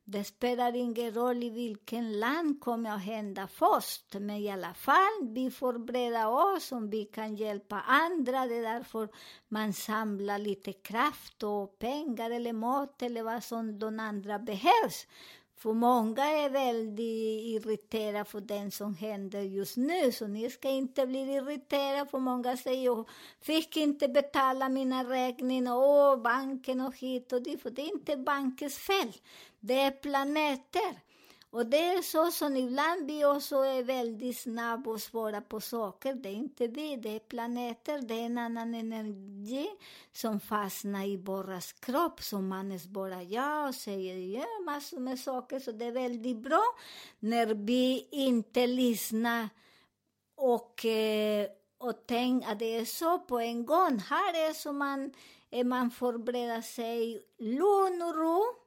det 0.07 0.25
spelar 0.25 0.77
ingen 0.77 1.15
roll 1.15 1.43
i 1.43 1.51
vilken 1.51 2.21
land 2.21 2.61
kommer 2.61 2.91
att 2.91 3.03
hända 3.05 3.47
först, 3.47 4.15
men 4.15 4.31
i 4.31 4.51
alla 4.51 4.75
fall, 4.75 5.29
vi 5.35 5.51
förbereder 5.51 6.57
oss 6.57 6.73
om 6.73 6.91
vi 6.91 7.05
kan 7.05 7.37
hjälpa 7.37 7.81
andra. 7.81 8.47
Det 8.47 8.55
är 8.55 8.63
därför 8.63 9.09
man 9.49 9.73
samlar 9.73 10.39
lite 10.39 10.73
kraft 10.73 11.43
och 11.43 11.79
pengar 11.79 12.31
eller 12.31 12.53
mat 12.53 13.03
eller 13.03 13.23
vad 13.23 13.45
som 13.45 13.79
de 13.79 14.01
andra 14.01 14.39
behövs. 14.39 15.07
För 15.57 15.73
många 15.73 16.25
är 16.25 16.51
väldigt 16.51 17.45
irriterade 17.45 18.25
för 18.25 18.41
det 18.41 18.71
som 18.71 18.95
händer 18.95 19.41
just 19.41 19.77
nu, 19.77 20.13
så 20.13 20.27
ni 20.27 20.51
ska 20.51 20.69
inte 20.69 21.07
bli 21.07 21.19
irriterade, 21.19 22.11
för 22.11 22.19
många 22.19 22.57
säger 22.57 22.85
jag 22.85 23.09
fick 23.41 23.77
inte 23.77 24.09
betala 24.09 24.69
mina 24.69 25.05
räkningar, 25.05 25.77
åh, 25.77 26.23
banken 26.23 26.81
och 26.81 26.97
hit 26.97 27.33
och 27.33 27.43
dit, 27.43 27.63
för 27.63 27.71
det 27.71 27.83
är 27.83 27.93
inte 27.93 28.17
bankens 28.17 28.79
fel, 28.79 29.13
det 29.67 29.81
är 29.81 29.91
planeter. 29.91 31.01
Och 31.51 31.67
det 31.67 31.85
är 31.85 32.03
så 32.03 32.31
som 32.31 32.57
ibland 32.57 33.07
vi 33.07 33.25
också 33.25 33.57
är 33.57 33.83
väldigt 33.83 34.39
snabba 34.39 34.91
och 34.91 35.01
svåra 35.01 35.41
på 35.41 35.61
saker. 35.61 36.15
Det 36.15 36.29
är 36.29 36.33
inte 36.33 36.67
vi, 36.67 36.97
det 36.97 37.09
är 37.09 37.19
planeter, 37.19 38.03
det 38.03 38.15
är 38.15 38.27
en 38.27 38.39
annan 38.39 38.75
energi 38.75 39.69
som 40.13 40.41
fastnar 40.41 41.07
i 41.07 41.17
våras 41.17 41.73
kropp, 41.73 42.23
som 42.23 42.49
man 42.49 42.79
bara 42.89 43.23
ja 43.23 43.69
och 43.69 43.75
säger 43.75 44.39
ja, 44.39 44.47
massor 44.65 45.01
med 45.01 45.19
saker. 45.21 45.61
Så 45.61 45.73
det 45.73 45.85
är 45.85 45.93
väldigt 45.93 46.39
bra 46.39 46.63
när 47.19 47.47
vi 47.47 48.09
inte 48.11 48.67
lyssnar 48.67 49.49
och, 50.37 50.85
eh, 50.85 51.47
och 51.79 52.07
tänker 52.07 52.53
att 52.53 52.59
det 52.59 52.77
är 52.77 52.85
så 52.85 53.19
på 53.19 53.39
en 53.39 53.67
gång. 53.67 53.99
Här 53.99 54.49
är 54.49 54.53
så 54.53 54.73
man, 54.73 55.13
eh, 55.51 55.65
man 55.65 55.91
förbereder 55.91 56.63
sig 56.63 57.23
lugn 57.39 58.03
och 58.03 58.17
ro 58.17 58.64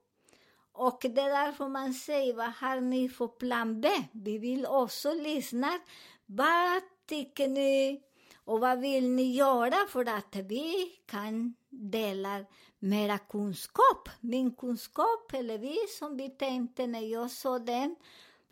och 0.77 0.99
det 1.01 1.21
är 1.21 1.45
därför 1.45 1.67
man 1.67 1.93
säger, 1.93 2.33
vad 2.33 2.51
har 2.51 2.81
ni 2.81 3.09
för 3.09 3.27
plan 3.27 3.81
B? 3.81 3.89
Vi 4.11 4.37
vill 4.37 4.65
också 4.65 5.13
lyssna. 5.13 5.79
Vad 6.25 6.81
tycker 7.05 7.47
ni 7.47 8.01
och 8.45 8.59
vad 8.59 8.79
vill 8.79 9.09
ni 9.09 9.35
göra 9.35 9.87
för 9.89 10.09
att 10.09 10.35
vi 10.35 10.99
kan 11.05 11.55
dela 11.69 12.45
mera 12.79 13.17
kunskap? 13.17 14.09
Min 14.21 14.55
kunskap, 14.55 15.33
eller 15.33 15.57
vi 15.57 15.77
som 15.99 16.17
vi 16.17 16.29
tänkte 16.29 16.87
när 16.87 17.11
jag 17.11 17.31
såg 17.31 17.65
den, 17.65 17.95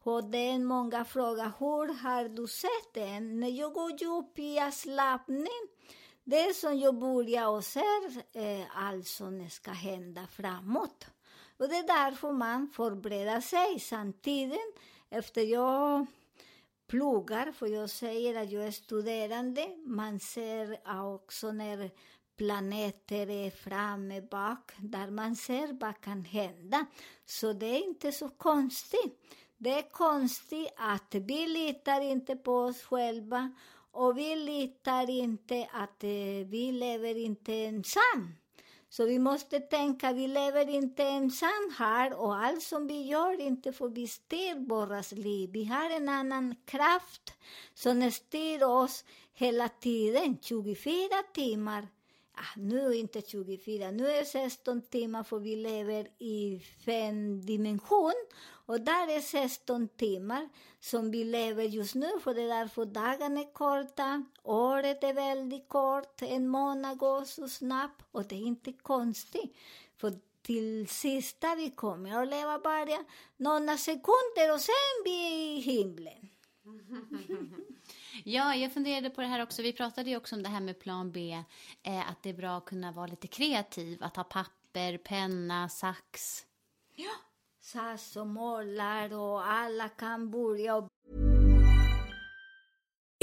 och 0.03 0.24
den 0.24 0.65
många 0.65 1.05
frågar, 1.05 1.51
hur 1.60 2.03
har 2.03 2.29
du 2.29 2.48
sett 2.48 2.94
den? 2.94 3.39
När 3.39 3.50
jag 3.50 3.74
går 3.74 4.03
upp 4.03 4.39
i 4.39 4.60
avslappning, 4.60 5.67
det 6.24 6.55
som 6.55 6.79
jag 6.79 7.00
börjar 7.00 7.48
och 7.48 7.63
ser 7.63 8.24
är 8.34 8.67
allt 8.75 9.08
som 9.08 9.50
ska 9.50 9.72
hända 9.72 10.27
framåt. 10.27 11.08
Och 11.57 11.69
det 11.69 11.75
är 11.75 11.88
därför 11.88 12.31
man 12.31 12.67
förbereder 12.67 13.41
sig 13.41 13.79
samtidigt. 13.79 14.79
Efter 15.09 15.41
jag 15.41 16.05
pluggar, 16.88 17.51
för 17.51 17.67
jag 17.67 17.89
säger 17.89 18.43
att 18.43 18.51
jag 18.51 18.65
är 18.65 18.71
studerande, 18.71 19.77
man 19.85 20.19
ser 20.19 20.79
också 21.15 21.51
när 21.51 21.91
planeter 22.38 23.29
är 23.29 23.50
framme, 23.50 24.21
bak, 24.21 24.71
där 24.77 25.12
man 25.12 25.35
ser 25.35 25.74
vad 25.79 26.01
kan 26.01 26.25
hända. 26.25 26.85
Så 27.25 27.53
det 27.53 27.65
är 27.65 27.88
inte 27.88 28.12
så 28.12 28.29
konstigt. 28.29 29.21
Det 29.57 29.74
är 29.74 29.89
konstigt 29.91 30.74
att 30.77 31.15
vi 31.15 31.47
litar 31.47 32.01
inte 32.01 32.35
på 32.35 32.57
oss 32.57 32.83
själva 32.83 33.51
och 33.91 34.17
vi 34.17 34.35
litar 34.35 35.09
inte 35.09 35.69
att 35.74 36.03
eh, 36.03 36.47
vi 36.47 36.71
lever 36.71 37.17
inte 37.17 37.53
ensamma. 37.53 38.31
Så 38.96 39.06
vi 39.06 39.20
måste 39.20 39.60
tänka, 39.60 40.14
vi 40.14 40.28
lever 40.28 40.70
inte 40.70 41.04
ensam 41.04 41.74
här 41.78 42.14
och 42.14 42.36
allt 42.36 42.64
som 42.64 42.88
vi 42.88 43.02
gör 43.02 43.42
inte 43.42 43.74
får 43.74 43.90
vi 43.90 44.08
styr 44.08 44.68
våras 44.68 45.12
liv. 45.12 45.50
Vi 45.54 45.66
har 45.66 45.90
en 45.90 46.10
annan 46.10 46.56
kraft 46.66 47.34
som 47.74 48.12
styr 48.12 48.64
oss 48.64 49.06
hela 49.34 49.70
tiden, 49.70 50.38
24 50.42 50.88
timmar. 51.34 51.88
Ah, 52.38 52.60
nu 52.60 52.96
inte 52.96 53.22
24, 53.22 53.92
nu 53.92 54.08
är 54.08 54.24
16 54.24 54.82
timmar 54.82 55.24
för 55.24 55.39
vi 55.39 55.56
lever 55.56 56.08
i 56.18 56.60
fem 56.86 57.46
dimension 57.46 58.13
och 58.65 58.82
där 58.82 59.18
är 59.18 59.22
16 59.22 59.88
timmar 59.88 60.50
som 60.80 61.12
vi 61.12 61.24
lever 61.24 61.63
just 61.63 61.96
nu, 61.96 62.10
för 62.24 62.34
det 62.34 62.42
är 62.42 62.48
därför 62.48 62.86
dagarna 62.86 63.39
är 63.39 63.54
korta, 63.54 64.25
året 64.44 65.04
är 65.04 65.13
väldigt 65.13 65.70
kort, 65.70 66.22
en 66.22 66.48
månad 66.48 66.98
går 66.98 67.24
så 67.24 67.48
snabbt 67.48 68.06
och 68.12 68.25
det 68.25 68.36
är 68.36 68.39
inte 68.48 68.74
konstigt. 68.74 69.56
För 69.98 70.13
till 70.42 70.88
sista 70.88 71.56
vi 71.56 71.70
kommer 71.70 72.22
att 72.22 72.27
leva 72.27 72.60
bara 72.60 73.06
några 73.38 73.77
sekunder 73.77 74.54
och 74.54 74.62
sen 74.62 75.04
vi 75.06 75.25
är 75.25 75.58
i 75.58 75.60
himlen. 75.60 76.30
Ja, 78.24 78.55
jag 78.55 78.74
funderade 78.74 79.10
på 79.10 79.22
det 79.22 79.27
här 79.27 79.43
också. 79.43 79.62
Vi 79.62 79.74
pratade 79.74 80.10
ju 80.10 80.17
också 80.17 80.36
om 80.36 80.43
det 80.43 80.50
här 80.50 80.62
med 80.62 80.79
plan 80.79 81.12
B, 81.12 81.43
eh, 81.84 82.10
att 82.10 82.24
det 82.24 82.29
är 82.29 82.34
bra 82.34 82.57
att 82.57 82.65
kunna 82.65 82.91
vara 82.91 83.07
lite 83.07 83.27
kreativ, 83.27 84.03
att 84.03 84.15
ha 84.15 84.24
papper, 84.24 84.98
penna, 84.98 85.69
sax. 85.69 86.45
Ja, 86.95 87.12
sax 87.62 88.15
och 88.15 88.27
målar 88.27 89.13
och 89.13 89.48
alla 89.48 89.89
kan 89.89 90.31
börja 90.31 90.75
och 90.75 90.89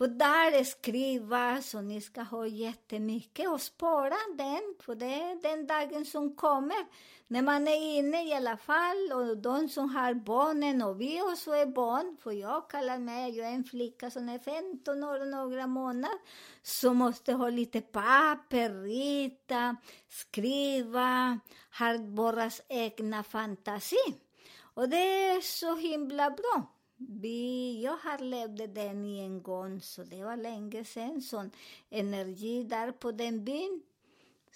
För 0.00 0.08
där 0.08 0.64
skriva 0.64 1.62
så 1.62 1.80
ni 1.80 2.00
ska 2.00 2.22
ha 2.22 2.46
jättemycket 2.46 3.48
och 3.48 3.60
spara 3.60 4.16
den, 4.36 4.74
för 4.80 4.94
det 4.94 5.14
är 5.14 5.42
den 5.42 5.66
dagen 5.66 6.04
som 6.04 6.36
kommer. 6.36 6.86
När 7.26 7.42
man 7.42 7.68
är 7.68 7.98
inne 7.98 8.28
i 8.28 8.32
alla 8.32 8.56
fall, 8.56 9.12
och 9.14 9.36
de 9.36 9.68
som 9.68 9.90
har 9.90 10.14
barnen 10.14 10.82
och 10.82 11.00
vi 11.00 11.22
också 11.22 11.50
är 11.50 11.66
barn, 11.66 12.16
för 12.22 12.30
jag 12.30 12.70
kallar 12.70 12.98
mig, 12.98 13.36
jag 13.36 13.48
är 13.48 13.52
en 13.52 13.64
flicka 13.64 14.10
som 14.10 14.28
är 14.28 14.38
15 14.38 15.04
år 15.04 15.20
och 15.20 15.28
några 15.28 15.66
månader, 15.66 16.18
så 16.62 16.94
måste 16.94 17.32
ha 17.32 17.48
lite 17.48 17.80
papper, 17.80 18.82
rita, 18.82 19.76
skriva, 20.08 21.38
har 21.70 22.14
våras 22.16 22.62
egna 22.68 23.22
fantasi. 23.22 24.20
Och 24.74 24.88
det 24.88 25.30
är 25.30 25.40
så 25.40 25.76
himla 25.76 26.30
bra. 26.30 26.79
Vi, 27.08 27.80
jag 27.84 27.96
har 27.96 28.18
levt 28.18 28.74
den 28.74 29.04
i 29.04 29.20
en 29.20 29.42
gång, 29.42 29.80
så 29.80 30.02
det 30.02 30.24
var 30.24 30.36
länge 30.36 30.84
sedan. 30.84 31.22
Sån 31.22 31.50
energi 31.90 32.62
där 32.62 32.92
på 32.92 33.12
den 33.12 33.44
byn. 33.44 33.82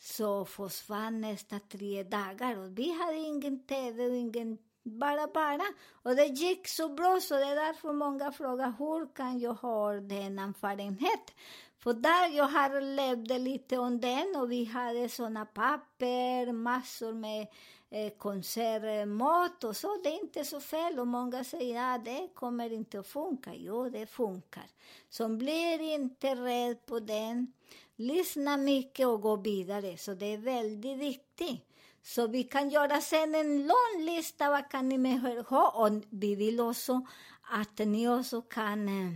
Så 0.00 0.44
försvann 0.44 1.20
nästan 1.20 1.60
tre 1.68 2.02
dagar 2.02 2.58
och 2.58 2.78
vi 2.78 2.92
hade 2.92 3.16
ingen 3.16 3.66
tv 3.66 4.06
och 4.06 4.16
ingen 4.16 4.58
bara, 4.82 5.26
bara. 5.26 5.64
Och 6.02 6.16
det 6.16 6.26
gick 6.26 6.68
så 6.68 6.88
bra, 6.88 7.20
så 7.20 7.34
det 7.34 7.44
är 7.44 7.56
därför 7.56 7.92
många 7.92 8.32
frågar 8.32 8.74
hur 8.78 9.14
kan 9.14 9.38
jag 9.38 9.54
ha 9.54 9.92
den 9.92 10.38
erfarenhet? 10.38 11.34
För 11.78 11.92
där 11.92 12.36
jag 12.36 12.44
har 12.44 12.80
levt 12.80 13.40
lite 13.40 13.78
om 13.78 14.00
den 14.00 14.36
och 14.36 14.52
vi 14.52 14.64
hade 14.64 15.08
såna 15.08 15.44
papper, 15.44 16.52
massor 16.52 17.12
med 17.12 17.46
eh, 17.94 18.12
och 18.26 19.64
eh, 19.64 19.72
så. 19.72 20.00
Det 20.02 20.08
är 20.08 20.20
inte 20.20 20.44
så 20.44 20.60
fel 20.60 20.98
och 20.98 21.06
många 21.06 21.44
säger 21.44 21.94
att 21.94 22.00
ah, 22.00 22.04
det 22.04 22.28
kommer 22.34 22.72
inte 22.72 23.00
att 23.00 23.06
funka. 23.06 23.54
Jo, 23.54 23.88
det 23.88 24.06
funkar. 24.06 24.66
Så 25.08 25.28
blir 25.28 25.80
inte 25.80 26.34
rädd 26.34 26.86
på 26.86 27.00
den. 27.00 27.52
Lyssna 27.96 28.56
mycket 28.56 29.06
och 29.06 29.20
gå 29.20 29.36
vidare. 29.36 29.96
Så 29.96 30.14
det 30.14 30.26
är 30.26 30.38
väldigt 30.38 30.98
viktigt. 30.98 31.68
Så 32.02 32.26
vi 32.26 32.42
kan 32.44 32.70
göra 32.70 33.00
sen 33.00 33.34
en 33.34 33.66
lång 33.66 34.04
lista 34.04 34.50
vad 34.50 34.70
kan 34.70 34.88
ni 34.88 34.98
mer 34.98 35.42
ha 35.42 35.70
och 35.70 36.02
vi 36.10 36.34
vill 36.34 36.60
också 36.60 37.06
att 37.42 37.78
ni 37.78 38.08
också 38.08 38.42
kan 38.42 38.88
eh, 38.88 39.12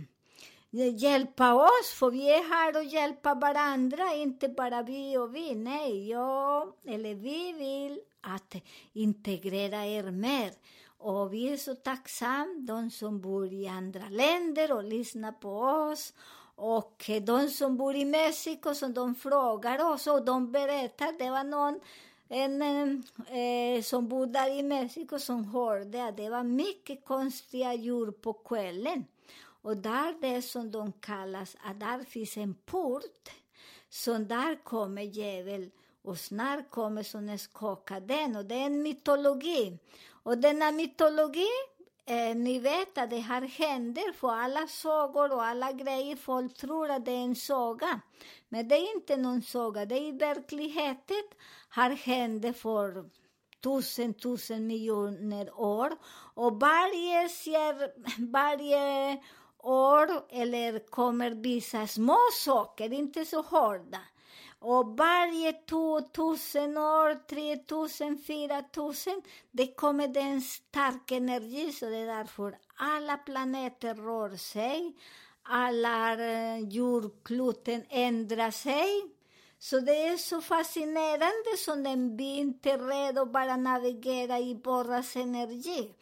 hjälpa 0.71 1.53
oss, 1.53 1.93
för 1.93 2.11
vi 2.11 2.29
är 2.29 2.49
här 2.49 2.77
och 2.77 2.83
hjälpa 2.83 3.33
varandra, 3.33 4.13
inte 4.13 4.49
bara 4.49 4.83
vi 4.83 5.17
och 5.17 5.35
vi. 5.35 5.55
Nej, 5.55 6.09
jag 6.09 6.73
eller 6.85 7.15
vi 7.15 7.53
vill 7.53 7.99
att 8.21 8.55
integrera 8.93 9.85
er 9.85 10.11
mer. 10.11 10.51
Och 10.97 11.33
vi 11.33 11.53
är 11.53 11.57
så 11.57 11.75
tacksamma, 11.75 12.55
de 12.59 12.91
som 12.91 13.21
bor 13.21 13.53
i 13.53 13.67
andra 13.67 14.09
länder 14.09 14.71
och 14.71 14.83
lyssnar 14.83 15.31
på 15.31 15.59
oss. 15.59 16.13
Och 16.55 17.09
de 17.21 17.49
som 17.49 17.77
bor 17.77 17.95
i 17.95 18.05
Mexiko, 18.05 18.75
som 18.75 18.93
de 18.93 19.15
frågar 19.15 19.93
oss 19.93 20.07
och 20.07 20.25
de 20.25 20.51
berättar, 20.51 21.19
det 21.19 21.29
var 21.29 21.43
någon 21.43 21.79
en 22.29 22.61
eh, 22.61 23.39
eh 23.39 23.81
som 23.81 24.07
bor 24.07 24.25
där 24.25 24.59
i 24.59 24.63
Mexiko 24.63 25.19
som 25.19 25.45
hörde 25.45 26.05
att 26.05 26.17
det 26.17 26.29
var 26.29 26.43
mycket 26.43 27.05
konstiga 27.05 27.73
djur 27.73 28.11
på 28.11 28.33
kvällen. 28.33 29.05
Och 29.61 29.77
där 29.77 30.15
det 30.21 30.41
som 30.41 30.71
de 30.71 30.91
kallas, 30.91 31.55
att 31.63 31.79
där 31.79 32.03
finns 32.03 32.37
en 32.37 32.53
port, 32.53 33.29
så 33.89 34.17
där 34.17 34.63
kommer 34.63 35.01
djävul 35.01 35.71
och 36.01 36.17
snart 36.17 36.69
kommer 36.69 37.03
som 37.03 37.37
skaka 37.37 37.99
den. 37.99 38.35
Och 38.35 38.45
det 38.45 38.55
är 38.55 38.65
en 38.65 38.81
mytologi. 38.81 39.77
Och 40.23 40.37
denna 40.37 40.71
mytologi, 40.71 41.47
eh, 42.05 42.35
ni 42.35 42.59
vet 42.59 42.97
att 42.97 43.09
det 43.09 43.17
här 43.17 43.41
händer 43.41 44.13
för 44.13 44.31
alla 44.31 44.67
sagor 44.67 45.33
och 45.33 45.43
alla 45.43 45.71
grejer. 45.71 46.15
Folk 46.15 46.57
tror 46.57 46.91
att 46.91 47.05
det 47.05 47.11
är 47.11 47.23
en 47.23 47.35
saga. 47.35 48.01
Men 48.49 48.67
det 48.67 48.75
är 48.75 48.95
inte 48.95 49.17
någon 49.17 49.41
saga, 49.41 49.85
det 49.85 49.95
är 49.95 50.07
i 50.07 50.11
verkligheten 50.11 51.23
har 51.69 51.89
hänt 51.89 52.57
för 52.57 53.09
tusen, 53.63 54.13
tusen 54.13 54.67
miljoner 54.67 55.59
år. 55.59 55.91
Och 56.33 56.59
varje, 56.59 57.29
ser, 57.29 57.91
varje 58.31 59.17
år 59.63 60.09
eller 60.29 60.79
kommer 60.79 61.31
vissa 61.31 61.87
små 61.87 62.17
saker, 62.33 62.93
inte 62.93 63.25
så 63.25 63.41
hårda. 63.41 63.99
Och 64.59 64.97
varje 64.97 65.53
2000 65.53 66.77
år, 66.77 67.27
tre 67.27 67.57
tusen, 67.57 68.17
fyra 68.27 68.61
tusen, 68.61 69.21
det 69.51 69.67
kommer 69.67 70.07
det 70.07 70.19
en 70.19 70.41
stark 70.41 71.11
energi, 71.11 71.71
så 71.71 71.85
det 71.85 71.97
är 71.97 72.05
därför 72.05 72.57
alla 72.75 73.17
planeter 73.17 73.95
rör 73.95 74.37
sig, 74.37 74.95
alla 75.43 76.13
eh, 76.13 76.59
jordkloten 76.59 77.83
ändrar 77.89 78.51
sig. 78.51 79.01
Så 79.59 79.79
det 79.79 80.07
är 80.07 80.17
så 80.17 80.41
fascinerande 80.41 81.57
som 81.57 81.83
den 81.83 82.17
vi 82.17 82.37
inte 82.37 82.71
är 82.71 83.21
att 83.21 83.31
bara 83.31 83.57
navigera 83.57 84.39
i 84.39 84.55
Borras 84.55 85.15
energi. 85.15 85.93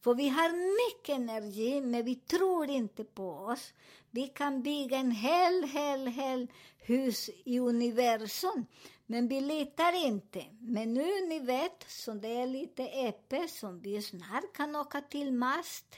För 0.00 0.14
vi 0.14 0.28
har 0.28 0.50
mycket 0.88 1.16
energi, 1.16 1.80
men 1.80 2.04
vi 2.04 2.14
tror 2.14 2.70
inte 2.70 3.04
på 3.04 3.30
oss. 3.30 3.72
Vi 4.10 4.26
kan 4.28 4.62
bygga 4.62 4.96
en 4.96 5.10
hel, 5.10 5.64
hel, 5.64 6.06
hel 6.06 6.48
hus 6.78 7.30
i 7.44 7.58
universum, 7.58 8.66
men 9.06 9.28
vi 9.28 9.40
litar 9.40 10.06
inte. 10.06 10.44
Men 10.60 10.94
nu 10.94 11.26
ni 11.28 11.38
vet, 11.38 11.84
så 11.88 12.14
det 12.14 12.28
är 12.28 12.46
lite 12.46 12.82
öppet, 12.82 13.50
som 13.50 13.80
vi 13.80 14.02
snart 14.02 14.52
kan 14.52 14.76
åka 14.76 15.00
till 15.00 15.32
Mast 15.32 15.96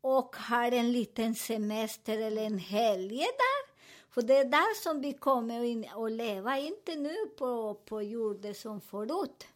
och 0.00 0.36
ha 0.36 0.66
en 0.66 0.92
liten 0.92 1.34
semester 1.34 2.18
eller 2.18 2.42
en 2.42 2.58
helg 2.58 3.18
där. 3.18 3.72
För 4.10 4.22
det 4.22 4.36
är 4.36 4.44
där 4.44 4.82
som 4.82 5.00
vi 5.00 5.12
kommer 5.12 6.04
att 6.04 6.12
leva, 6.12 6.58
inte 6.58 6.96
nu 6.96 7.16
på, 7.38 7.74
på 7.74 8.02
jorden 8.02 8.54
som 8.54 8.80
förut. 8.80 9.46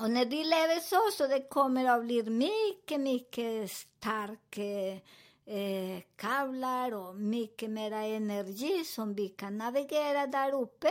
Och 0.00 0.10
när 0.10 0.26
vi 0.26 0.44
lever 0.44 0.80
så, 0.80 1.16
så 1.16 1.26
det 1.26 1.48
kommer 1.48 1.84
att 1.84 2.04
bli 2.04 2.22
mycket, 2.22 3.00
mycket 3.00 3.70
starka 3.70 4.62
eh, 4.62 4.98
eh 5.46 6.02
kablar 6.16 6.94
och 6.94 7.16
mycket 7.16 7.70
mer 7.70 7.92
energi 7.92 8.84
som 8.84 9.14
vi 9.14 9.28
kan 9.28 9.58
navigera 9.58 10.26
där 10.26 10.54
uppe. 10.54 10.90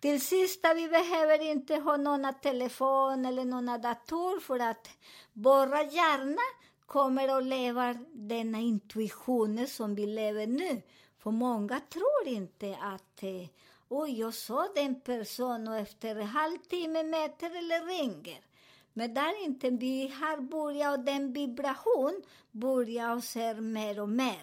Till 0.00 0.20
sist, 0.20 0.64
vi 0.74 0.88
behöver 0.88 1.50
inte 1.50 1.74
ha 1.74 1.96
någon 1.96 2.34
telefon 2.42 3.26
eller 3.26 3.44
någon 3.44 3.66
dator 3.66 4.40
för 4.40 4.58
att 4.58 4.88
våra 5.32 5.82
hjärna 5.82 6.42
kommer 6.86 7.38
att 7.38 7.44
leva 7.44 7.94
denna 8.12 8.58
intuition 8.58 9.66
som 9.66 9.94
vi 9.94 10.06
lever 10.06 10.46
nu. 10.46 10.82
För 11.18 11.30
många 11.30 11.80
tror 11.80 12.26
inte 12.26 12.76
att 12.80 13.22
eh, 13.22 13.48
oj, 13.92 14.20
jag 14.20 14.34
såg 14.34 14.66
den 14.74 15.00
personen 15.00 15.68
och 15.68 15.76
efter 15.76 16.16
en 16.16 16.26
halvtimme 16.26 17.02
mäter 17.02 17.56
eller 17.56 17.86
ringer. 17.86 18.40
Men 18.92 19.14
där 19.14 19.44
inte 19.44 19.70
vi 19.70 20.08
har 20.08 20.40
börjat, 20.40 20.98
och 20.98 21.04
den 21.04 21.32
vibration 21.32 22.22
börjar 22.50 23.16
och 23.16 23.24
ser 23.24 23.54
mer 23.54 24.00
och 24.00 24.08
mer. 24.08 24.42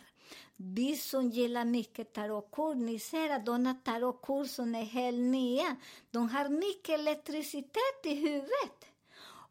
Vi 0.55 0.95
som 0.95 1.29
gillar 1.29 1.65
mycket 1.65 2.13
tarotkort, 2.13 2.77
ni 2.77 2.99
ser 2.99 3.29
att 3.29 3.45
de 3.45 3.75
tarotkort 3.83 4.49
som 4.49 4.75
är 4.75 4.83
helt 4.83 5.19
nya, 5.19 5.75
de 6.12 6.29
har 6.29 6.49
mycket 6.49 6.99
elektricitet 6.99 7.99
i 8.03 8.15
huvudet. 8.15 8.85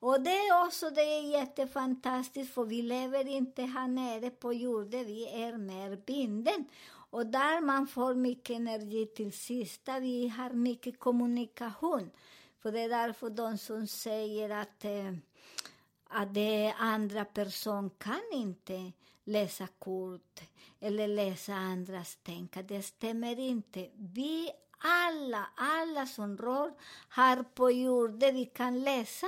Och 0.00 0.20
det 0.20 0.30
är 0.30 0.66
också 0.66 0.90
det 0.90 1.02
är 1.02 1.22
jättefantastiskt, 1.22 2.54
för 2.54 2.64
vi 2.64 2.82
lever 2.82 3.28
inte 3.28 3.62
här 3.62 3.88
nere 3.88 4.30
på 4.30 4.52
jorden, 4.52 5.06
vi 5.06 5.42
är 5.42 5.56
mer 5.56 5.96
binden. 6.06 6.64
Och 7.11 7.27
där 7.27 7.61
man 7.61 7.87
får 7.87 8.14
mycket 8.14 8.57
energi 8.57 9.07
till 9.07 9.33
sista, 9.33 10.01
vi 10.01 10.29
har 10.29 10.51
mycket 10.51 10.99
kommunikation. 10.99 12.11
För 12.59 12.73
det 12.73 12.81
är 12.81 12.88
därför 12.88 13.31
de 13.31 13.59
som 13.59 13.87
säger 13.87 14.51
att, 14.51 14.85
eh, 14.85 15.14
att 16.05 16.35
det 16.35 16.75
andra 16.79 17.25
person 17.25 17.90
kan 17.99 18.23
inte 18.33 18.92
läsa 19.25 19.66
kort 19.66 20.40
eller 20.81 21.09
läsa 21.09 21.55
andras 21.55 22.16
tänkande. 22.16 22.77
Det 22.77 22.83
stämmer 22.83 23.38
inte. 23.38 23.90
Vi 23.94 24.51
alla, 24.79 25.47
alla 25.57 26.07
som 26.07 26.37
rör 26.37 26.73
här 27.09 27.42
på 27.42 27.71
jorden, 27.71 28.35
vi 28.35 28.44
kan 28.44 28.83
läsa 28.83 29.27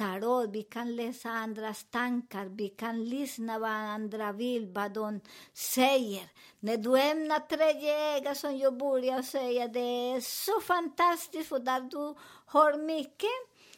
tarot, 0.00 0.50
vi 0.52 0.62
kan 0.62 0.96
läsa 0.96 1.28
andras 1.28 1.84
tankar, 1.90 2.46
vi 2.46 2.68
kan 2.68 3.04
lyssna 3.04 3.58
vad 3.58 3.70
andra 3.70 4.32
vill, 4.32 4.66
vad 4.66 4.92
de 4.92 5.20
säger. 5.52 6.24
När 6.60 6.76
du 6.76 7.00
ämnar 7.00 7.38
tredje 7.38 8.16
ögat, 8.16 8.36
som 8.36 8.58
jag 8.58 8.76
började 8.76 9.22
säga, 9.22 9.68
det 9.68 9.80
är 9.80 10.20
så 10.20 10.60
fantastiskt, 10.60 11.48
för 11.48 11.58
där 11.58 11.80
du 11.80 12.14
hör 12.46 12.76
mycket 12.76 13.30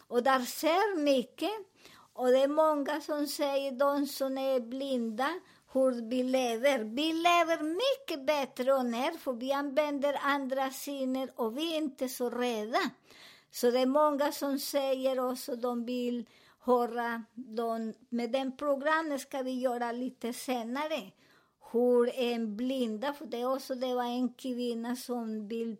och 0.09 0.23
där 0.23 0.41
ser 0.41 0.97
mycket. 0.97 1.53
Och 2.13 2.29
det 2.29 2.43
är 2.43 2.49
många 2.49 3.01
som 3.01 3.27
säger, 3.27 3.73
de 3.73 4.07
som 4.07 4.39
är 4.39 4.61
blinda, 4.61 5.29
hur 5.73 6.09
vi 6.09 6.23
lever. 6.23 6.79
Vi 6.79 7.13
lever 7.13 7.63
mycket 7.63 8.27
bättre 8.27 8.73
och 8.73 8.87
när, 8.87 9.19
för 9.19 9.33
vi 9.33 9.53
använder 9.53 10.19
andra 10.23 10.71
sinnen 10.71 11.31
och 11.37 11.59
vi 11.59 11.73
är 11.73 11.79
inte 11.79 12.09
så 12.09 12.31
rädda. 12.31 12.81
Så 13.53 13.71
det 13.71 13.81
är 13.81 13.87
många 13.87 14.33
som 14.33 14.59
säger 14.59 15.31
också 15.31 15.57
de 15.57 15.85
vill 15.85 16.29
höra, 16.59 17.25
de, 17.35 17.95
med 18.09 18.31
den 18.31 18.57
programmet 18.57 19.21
ska 19.21 19.43
vi 19.43 19.61
göra 19.61 19.93
lite 19.93 20.33
senare, 20.33 21.11
hur 21.73 22.15
en 22.15 22.57
blinda, 22.57 23.13
för 23.13 23.27
det 23.27 23.45
också 23.45 23.75
det 23.75 23.95
var 23.95 24.05
en 24.05 24.35
kvinna 24.35 24.97
som 24.97 25.49
vill 25.49 25.77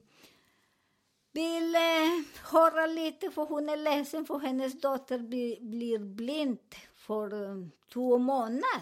vill 1.33 1.75
eh, 1.75 2.51
höra 2.53 2.87
lite, 2.87 3.31
för 3.31 3.45
hon 3.45 3.69
är 3.69 3.77
ledsen 3.77 4.27
för 4.27 4.39
hennes 4.39 4.81
dotter 4.81 5.19
blir, 5.19 5.61
blir 5.61 5.99
blind 5.99 6.59
för 6.97 7.35
um, 7.35 7.71
två 7.93 8.19
månader. 8.19 8.81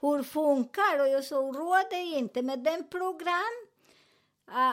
Hur 0.00 0.22
funkar? 0.22 1.00
Och 1.00 1.08
jag 1.08 1.24
sa, 1.24 1.40
oroa 1.40 1.82
dig 1.82 2.14
inte 2.14 2.42
med 2.42 2.58
den 2.58 2.88
program 2.88 3.61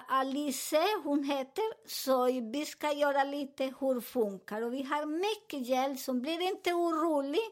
Alice, 0.07 0.85
hon 1.03 1.23
heter, 1.23 1.87
så 1.87 2.25
vi 2.51 2.65
ska 2.65 2.93
göra 2.93 3.23
lite 3.23 3.63
hur 3.79 4.01
funkar. 4.01 4.61
Och 4.61 4.73
vi 4.73 4.83
har 4.83 5.05
mycket 5.05 5.67
hjälp, 5.67 5.99
så 5.99 6.13
blir 6.13 6.41
inte 6.41 6.73
orolig. 6.73 7.49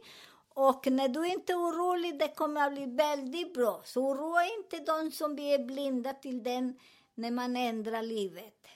Och 0.50 0.88
när 0.92 1.08
du 1.08 1.28
inte 1.28 1.54
är 1.54 1.58
orolig, 1.58 2.20
det 2.20 2.28
kommer 2.28 2.68
att 2.68 2.74
bli 2.74 2.86
väldigt 2.86 3.54
bra. 3.54 3.82
Så 3.86 4.02
oroa 4.02 4.46
inte 4.46 4.80
de 4.80 5.12
som 5.12 5.36
blir 5.36 5.54
är 5.54 5.66
blinda 5.66 6.14
till 6.14 6.44
den 6.44 6.80
när 7.16 7.32
man 7.32 7.56
ändrar 7.56 8.02
livet. 8.02 8.68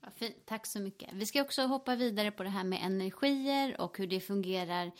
Vad 0.00 0.14
fint. 0.14 0.46
Tack 0.46 0.66
så 0.66 0.80
mycket. 0.80 1.08
Vi 1.12 1.26
ska 1.26 1.42
också 1.42 1.62
hoppa 1.62 1.94
vidare 1.94 2.30
på 2.30 2.42
det 2.42 2.48
här 2.48 2.64
med 2.64 2.82
energier 2.82 3.80
och 3.80 3.98
hur 3.98 4.06
det 4.06 4.20
fungerar 4.20 4.92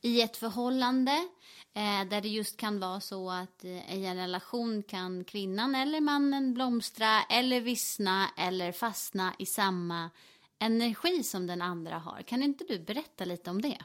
i 0.00 0.22
ett 0.22 0.36
förhållande. 0.36 1.28
Eh, 1.74 2.08
där 2.08 2.20
det 2.20 2.28
just 2.28 2.56
kan 2.56 2.80
vara 2.80 3.00
så 3.00 3.30
att 3.30 3.64
eh, 3.64 3.96
i 3.96 4.06
en 4.06 4.16
relation 4.16 4.82
kan 4.82 5.24
kvinnan 5.24 5.74
eller 5.74 6.00
mannen 6.00 6.54
blomstra 6.54 7.22
eller 7.22 7.60
vissna 7.60 8.30
eller 8.36 8.72
fastna 8.72 9.34
i 9.38 9.46
samma 9.46 10.10
energi 10.58 11.22
som 11.22 11.46
den 11.46 11.62
andra 11.62 11.98
har. 11.98 12.22
Kan 12.22 12.42
inte 12.42 12.64
du 12.64 12.78
berätta 12.78 13.24
lite 13.24 13.50
om 13.50 13.62
det? 13.62 13.78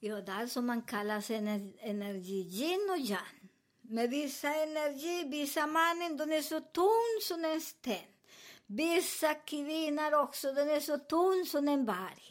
Ja, 0.00 0.20
det 0.20 0.32
är 0.32 0.46
som 0.46 0.66
man 0.66 0.82
kallar 0.82 1.32
ener 1.32 1.72
energi 1.80 2.40
yin 2.40 2.90
och 2.90 2.98
yang. 2.98 3.48
Med 3.80 4.10
vissa 4.10 4.54
energi, 4.54 5.24
vissa 5.28 5.66
mannen, 5.66 6.16
de 6.16 6.32
är 6.32 6.42
så 6.42 6.60
tunn 6.60 7.20
som 7.22 7.44
en 7.44 7.60
sten. 7.60 8.08
Vissa 8.66 9.34
kvinnor 9.34 10.14
också, 10.14 10.52
den 10.52 10.70
är 10.70 10.80
så 10.80 10.98
tunn 10.98 11.46
som 11.46 11.68
en 11.68 11.84
berg. 11.84 12.22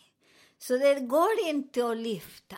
Så 0.58 0.78
det 0.78 1.00
går 1.00 1.40
inte 1.48 1.90
att 1.90 1.98
lyfta. 1.98 2.58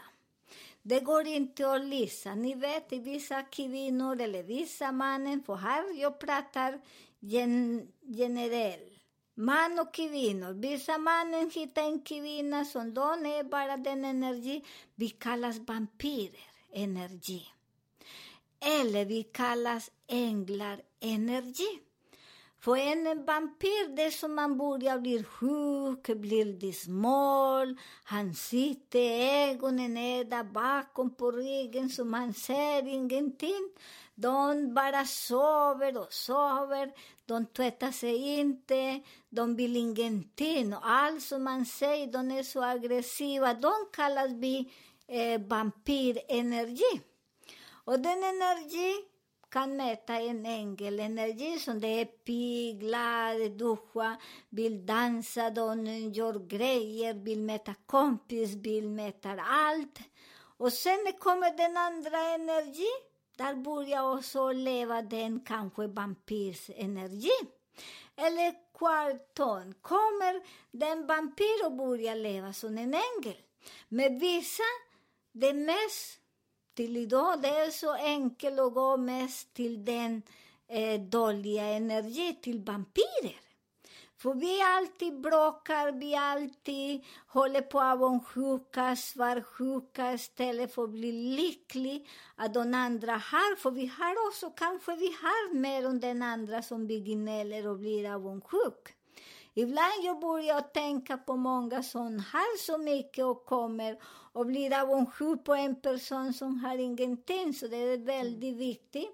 Det 0.87 0.99
går 0.99 1.27
inte 1.27 1.71
att 1.71 1.85
lysa. 1.85 2.35
Ni 2.35 2.53
vet, 2.55 2.93
i 2.93 2.99
vissa 2.99 3.41
kvinnor 3.41 4.21
eller 4.21 4.43
vissa 4.43 4.91
mannen, 4.91 5.43
för 5.43 5.55
här 5.55 6.01
jag 6.01 6.19
pratar 6.19 6.81
gen 7.19 7.87
generellt. 8.01 8.93
Man 9.35 9.79
och 9.79 9.93
kvinnor. 9.93 10.53
Vissa 10.53 10.97
mannen 10.97 11.51
hittar 11.53 11.83
en 11.83 12.01
kvinna 12.01 12.65
som 12.65 12.93
de 12.93 13.25
är 13.25 13.43
bara 13.43 13.77
den 13.77 14.05
energi. 14.05 14.65
Vi 14.95 15.09
kallas 15.09 15.57
vampyrer, 15.57 16.49
energi. 16.71 17.47
Eller 18.59 19.05
vi 19.05 19.23
kallas 19.23 19.91
änglar, 20.07 20.81
energi. 20.99 21.79
För 22.65 22.77
en 22.77 23.25
vampyr, 23.25 23.95
det 23.95 24.03
är 24.03 24.11
som 24.11 24.35
man 24.35 24.57
börjar 24.57 24.99
bli 24.99 25.23
sjuk, 25.23 26.07
blir 26.07 26.45
lite 26.45 26.79
smal, 26.79 27.77
han 28.03 28.33
sitter, 28.33 28.99
ögonen 29.49 29.97
är 29.97 30.23
där 30.23 30.43
bakom 30.43 31.15
på 31.15 31.31
ryggen 31.31 31.89
så 31.89 32.05
man 32.05 32.33
ser 32.33 32.87
ingenting. 32.87 33.69
De 34.15 34.73
bara 34.73 35.05
sover 35.05 35.97
och 35.97 36.13
sover, 36.13 36.91
de 37.25 37.45
tvättar 37.45 37.91
sig 37.91 38.39
inte, 38.39 39.01
de 39.29 39.55
vill 39.55 39.75
ingenting. 39.75 40.73
Och 40.73 40.89
allt 40.89 41.23
som 41.23 41.43
man 41.43 41.65
säger, 41.65 42.07
de 42.07 42.31
är 42.31 42.43
så 42.43 42.63
aggressiva, 42.63 43.53
de 43.53 43.73
kallas 43.93 44.31
vi 44.31 44.71
eh, 45.07 45.41
vampyrenergi. 45.41 47.01
Och 47.85 47.99
den 47.99 48.23
energi 48.23 49.14
kan 49.55 49.75
mäta 49.75 50.13
en 50.19 50.45
ängelenergi 50.45 51.59
som 51.59 51.79
det 51.79 51.87
är 51.87 52.05
pigg, 52.05 52.79
glad, 52.79 53.51
duscha, 53.51 54.17
vill 54.49 54.85
dansa, 54.85 55.49
de 55.49 55.85
gör 56.13 56.47
grejer, 56.47 57.13
vill 57.13 57.41
mäta 57.41 57.73
kompis, 57.85 58.53
vill 58.53 58.89
mäta 58.89 59.29
allt. 59.41 59.99
Och 60.57 60.73
sen 60.73 61.13
kommer 61.19 61.57
den 61.57 61.77
andra 61.77 62.19
energi, 62.19 62.89
där 63.37 63.55
börjar 63.55 64.17
också 64.17 64.51
leva 64.51 65.01
den 65.01 65.39
kanske 65.39 65.87
vampyrsenergi. 65.87 67.39
Eller 68.15 68.53
kvarton, 68.77 69.73
kommer 69.81 70.41
den 70.71 71.07
vampyr 71.07 71.65
och 71.65 71.75
börjar 71.75 72.15
leva 72.15 72.53
som 72.53 72.77
en 72.77 72.93
ängel. 72.93 73.37
Men 73.89 74.19
vissa, 74.19 74.63
det 75.31 75.53
mest 75.53 76.24
till 76.75 76.97
idag. 76.97 77.41
Det 77.41 77.47
är 77.47 77.71
så 77.71 77.93
enkelt 77.93 78.59
att 78.59 78.73
gå 78.73 78.97
mest 78.97 79.53
till 79.53 79.85
den 79.85 80.21
eh, 80.67 81.01
dåliga 81.01 81.63
energin, 81.63 82.35
till 82.41 82.63
vampyrer. 82.63 83.39
För 84.17 84.33
vi 84.33 84.61
alltid 84.61 85.21
bråkar, 85.21 85.91
vi 85.91 86.15
alltid 86.15 87.03
håller 87.27 87.61
på 87.61 87.81
avundsjuka, 87.81 88.95
svartsjuka 88.95 90.13
istället 90.13 90.73
för 90.73 90.83
att 90.83 90.89
bli 90.89 91.11
lycklig 91.11 92.07
att 92.35 92.53
de 92.53 92.73
andra 92.73 93.11
har. 93.11 93.55
För 93.55 93.71
vi 93.71 93.85
har 93.85 94.27
också, 94.27 94.49
kanske 94.49 94.95
vi 94.95 95.05
har 95.05 95.53
mer 95.53 95.85
än 95.85 95.99
den 95.99 96.21
andra 96.21 96.61
som 96.61 96.87
vi 96.87 96.99
gnäller 96.99 97.67
och 97.67 97.77
blir 97.77 98.13
avundsjuk. 98.13 98.95
Ibland 99.53 100.03
jag 100.03 100.19
börjar 100.19 100.61
tänka 100.61 101.17
på 101.17 101.35
många 101.35 101.83
som 101.83 102.19
har 102.19 102.57
så 102.57 102.77
mycket 102.77 103.25
och 103.25 103.45
kommer 103.45 103.97
och 104.35 104.45
blir 104.45 104.81
avundsjuk 104.81 105.43
på 105.43 105.53
en 105.55 105.75
person 105.81 106.33
som 106.33 106.59
har 106.59 106.77
ingenting. 106.77 107.53
Så 107.53 107.67
det 107.67 107.77
är 107.77 107.97
väldigt 107.97 108.57
viktigt. 108.57 109.09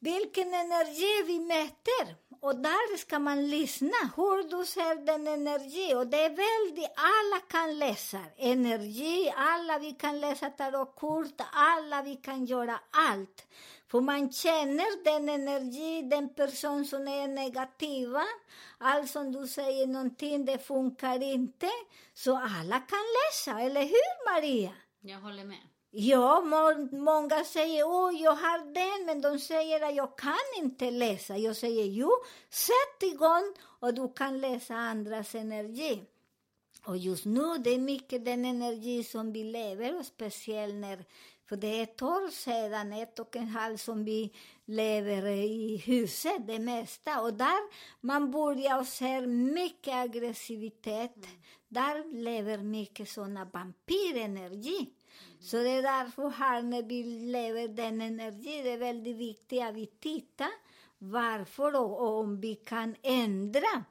Vilken 0.00 0.54
energi 0.54 1.22
vi 1.26 1.40
mäter. 1.40 2.16
Och 2.40 2.56
där 2.56 2.96
ska 2.96 3.18
man 3.18 3.48
lyssna, 3.48 4.10
hur 4.16 4.48
du 4.48 4.66
ser 4.66 5.06
den 5.06 5.26
energi. 5.26 5.94
Och 5.94 6.06
det 6.06 6.24
är 6.24 6.30
väldigt, 6.30 6.90
alla 6.96 7.40
kan 7.40 7.78
läsa 7.78 8.20
energi, 8.36 9.32
alla 9.36 9.78
vi 9.78 9.92
kan 9.92 10.20
läsa 10.20 10.50
tarotkort, 10.50 11.40
alla 11.52 12.02
vi 12.02 12.16
kan 12.16 12.44
göra 12.44 12.80
allt. 12.90 13.46
För 13.94 14.00
man 14.00 14.32
känner 14.32 15.04
den 15.04 15.28
energi, 15.28 16.02
den 16.02 16.28
person 16.28 16.84
som 16.84 17.08
är 17.08 17.28
negativa. 17.28 18.22
Allt 18.78 19.10
som 19.10 19.32
du 19.32 19.46
säger 19.48 19.86
någonting, 19.86 20.44
det 20.44 20.58
funkar 20.58 21.22
inte. 21.22 21.68
Så 22.14 22.36
alla 22.36 22.78
kan 22.78 23.04
läsa, 23.18 23.60
eller 23.60 23.82
hur 23.82 24.34
Maria? 24.34 24.70
Jag 25.00 25.18
håller 25.18 25.44
med. 25.44 25.58
Ja, 25.90 26.40
må, 26.40 26.88
många 26.98 27.44
säger 27.44 27.84
åh, 27.86 28.22
jag 28.22 28.32
har 28.32 28.58
den, 28.58 29.06
men 29.06 29.20
de 29.20 29.38
säger 29.38 29.80
att 29.88 29.94
jag 29.94 30.18
kan 30.18 30.62
inte 30.62 30.90
läsa. 30.90 31.36
Jag 31.36 31.56
säger 31.56 31.84
jo, 31.84 32.10
sätt 32.50 33.12
igång 33.12 33.54
och 33.80 33.94
du 33.94 34.12
kan 34.12 34.40
läsa 34.40 34.74
andras 34.74 35.34
energi. 35.34 36.02
Och 36.86 36.96
just 36.96 37.24
nu, 37.24 37.58
det 37.58 37.70
är 37.70 37.78
mycket 37.78 38.24
den 38.24 38.44
energi 38.44 39.04
som 39.04 39.32
vi 39.32 39.44
lever, 39.44 39.98
och 39.98 40.06
speciellt 40.06 40.74
när, 40.74 41.04
för 41.54 41.60
det 41.60 41.80
är 41.80 41.82
ett 41.82 42.02
år 42.02 42.30
sedan, 42.30 42.92
ett 42.92 43.18
och 43.18 43.36
en 43.36 43.48
halv, 43.48 43.76
som 43.76 44.04
vi 44.04 44.32
lever 44.64 45.26
i 45.26 45.76
huset, 45.76 46.46
det 46.46 46.58
mesta. 46.58 47.20
Och 47.20 47.34
där 47.34 47.60
man 48.00 48.30
börjar 48.30 48.84
se 48.84 49.26
mycket 49.26 49.94
aggressivitet. 49.94 51.14
Där 51.68 52.22
lever 52.22 52.58
mycket 52.58 53.08
såna 53.08 53.44
vampyrenergi. 53.44 54.90
Så 55.40 55.56
det 55.56 55.70
är 55.70 55.82
därför 55.82 56.28
här 56.28 56.62
när 56.62 56.82
vi 56.82 57.02
lever 57.04 57.68
den 57.68 58.00
energin, 58.00 58.64
det 58.64 58.70
är 58.70 58.78
väldigt 58.78 59.16
viktigt 59.16 59.62
att 59.62 59.74
vi 59.74 59.86
tittar 59.86 60.50
varför 60.98 61.80
och 61.80 62.18
om 62.18 62.40
vi 62.40 62.54
kan 62.54 62.96
ändra. 63.02 63.84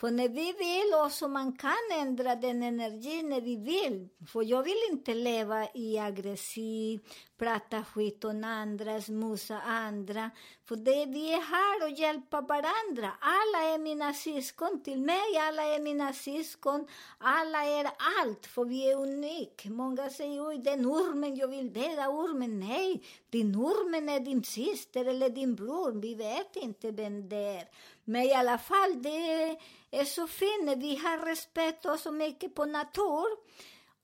För 0.00 0.10
när 0.10 0.28
vi 0.28 0.52
vill 0.52 1.04
och 1.04 1.12
så 1.12 1.28
man 1.28 1.52
kan 1.56 1.98
ändra 2.00 2.34
den 2.34 2.62
energin 2.62 3.28
när 3.28 3.40
vi 3.40 3.56
vill. 3.56 4.08
För 4.26 4.42
jag 4.42 4.62
vill 4.62 4.82
inte 4.90 5.14
leva 5.14 5.68
i 5.74 5.98
aggressiv, 5.98 7.00
prata 7.38 7.84
skit 7.84 8.24
om 8.24 8.44
andra, 8.44 9.00
smusa 9.00 9.60
andra. 9.60 10.30
För 10.68 10.76
det, 10.76 11.06
vi 11.06 11.32
är 11.32 11.40
här 11.40 11.86
och 11.86 11.98
hjälpa 11.98 12.40
varandra. 12.40 13.12
Alla 13.20 13.74
är 13.74 13.78
mina 13.78 14.14
syskon 14.14 14.82
till 14.82 15.00
mig, 15.00 15.36
alla 15.48 15.62
är 15.62 15.80
mina 15.80 16.12
syskon. 16.12 16.86
Alla 17.18 17.64
är 17.64 17.90
allt, 18.20 18.46
för 18.46 18.64
vi 18.64 18.90
är 18.90 18.96
unika. 18.96 19.70
Många 19.70 20.10
säger 20.10 20.48
oj, 20.48 20.58
den 20.58 20.86
ormen, 20.86 21.36
jag 21.36 21.48
vill 21.48 21.72
döda 21.72 22.08
ormen. 22.08 22.60
Nej, 22.60 23.02
din 23.30 23.56
ormen 23.56 24.08
är 24.08 24.20
din 24.20 24.44
syster 24.44 25.04
eller 25.04 25.30
din 25.30 25.54
bror. 25.54 25.92
Vi 25.92 26.14
vet 26.14 26.56
inte 26.56 26.90
vem 26.90 27.28
det 27.28 27.36
är. 27.36 27.68
Men 28.04 28.22
i 28.22 28.34
alla 28.34 28.58
fall, 28.58 29.02
det 29.02 29.56
är 29.90 30.04
så 30.04 30.26
fin, 30.26 30.74
Vi 30.76 30.96
har 30.96 31.26
respekt 31.26 31.86
och 31.86 31.98
så 31.98 32.12
mycket 32.12 32.54
på 32.54 32.64
natur. 32.64 33.26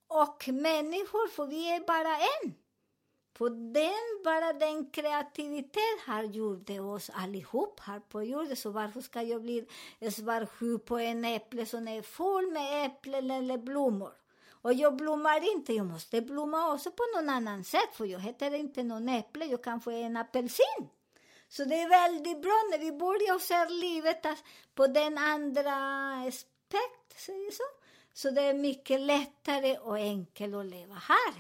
Och 0.09 0.49
människor, 0.49 1.29
för 1.29 1.46
vi 1.46 1.70
är 1.70 1.81
bara 1.81 2.16
en. 2.16 2.55
För 3.38 3.51
den, 3.51 4.25
bara 4.25 4.53
den 4.53 4.90
kreativitet 4.90 6.01
har 6.07 6.22
gjort 6.22 6.66
det 6.66 6.81
oss 6.81 7.11
allihop 7.14 7.81
här 7.81 8.01
på 8.01 8.22
jorden. 8.22 8.57
Så 8.57 8.70
varför 8.70 9.01
ska 9.01 9.22
jag 9.22 9.42
bli 9.42 9.66
svartsjuk 10.12 10.85
på 10.85 10.99
en 10.99 11.25
äpple 11.25 11.66
som 11.66 11.88
är 11.88 12.03
full 12.03 12.53
med 12.53 12.87
äpplen 12.87 13.31
eller 13.31 13.59
blommor? 13.59 14.12
Och 14.51 14.72
jag 14.72 14.96
blommar 14.96 15.55
inte, 15.55 15.72
jag 15.72 15.87
måste 15.87 16.20
blomma 16.20 16.72
också 16.72 16.90
på 16.90 17.03
någon 17.14 17.29
annan 17.29 17.64
sätt. 17.64 17.94
För 17.94 18.05
jag 18.05 18.20
heter 18.20 18.55
inte 18.55 18.83
någon 18.83 19.09
äpple, 19.09 19.44
jag 19.44 19.64
kan 19.64 19.81
få 19.81 19.90
en 19.90 20.16
apelsin. 20.16 20.88
Så 21.57 21.64
det 21.64 21.83
är 21.83 21.88
väldigt 21.88 22.42
bra 22.42 22.62
när 22.71 22.79
vi 22.79 22.92
börjar 22.92 23.38
se 23.38 23.75
livet 23.75 24.27
på 24.75 24.87
den 24.87 25.19
andra 25.19 25.75
aspekt, 26.29 27.21
säger 27.21 27.51
så. 27.51 27.62
Så 28.12 28.31
det 28.31 28.42
är 28.42 28.55
mycket 28.55 29.01
lättare 29.01 29.77
och 29.79 29.97
enkelt 29.97 30.55
att 30.55 30.66
leva 30.66 30.95
här. 30.95 31.35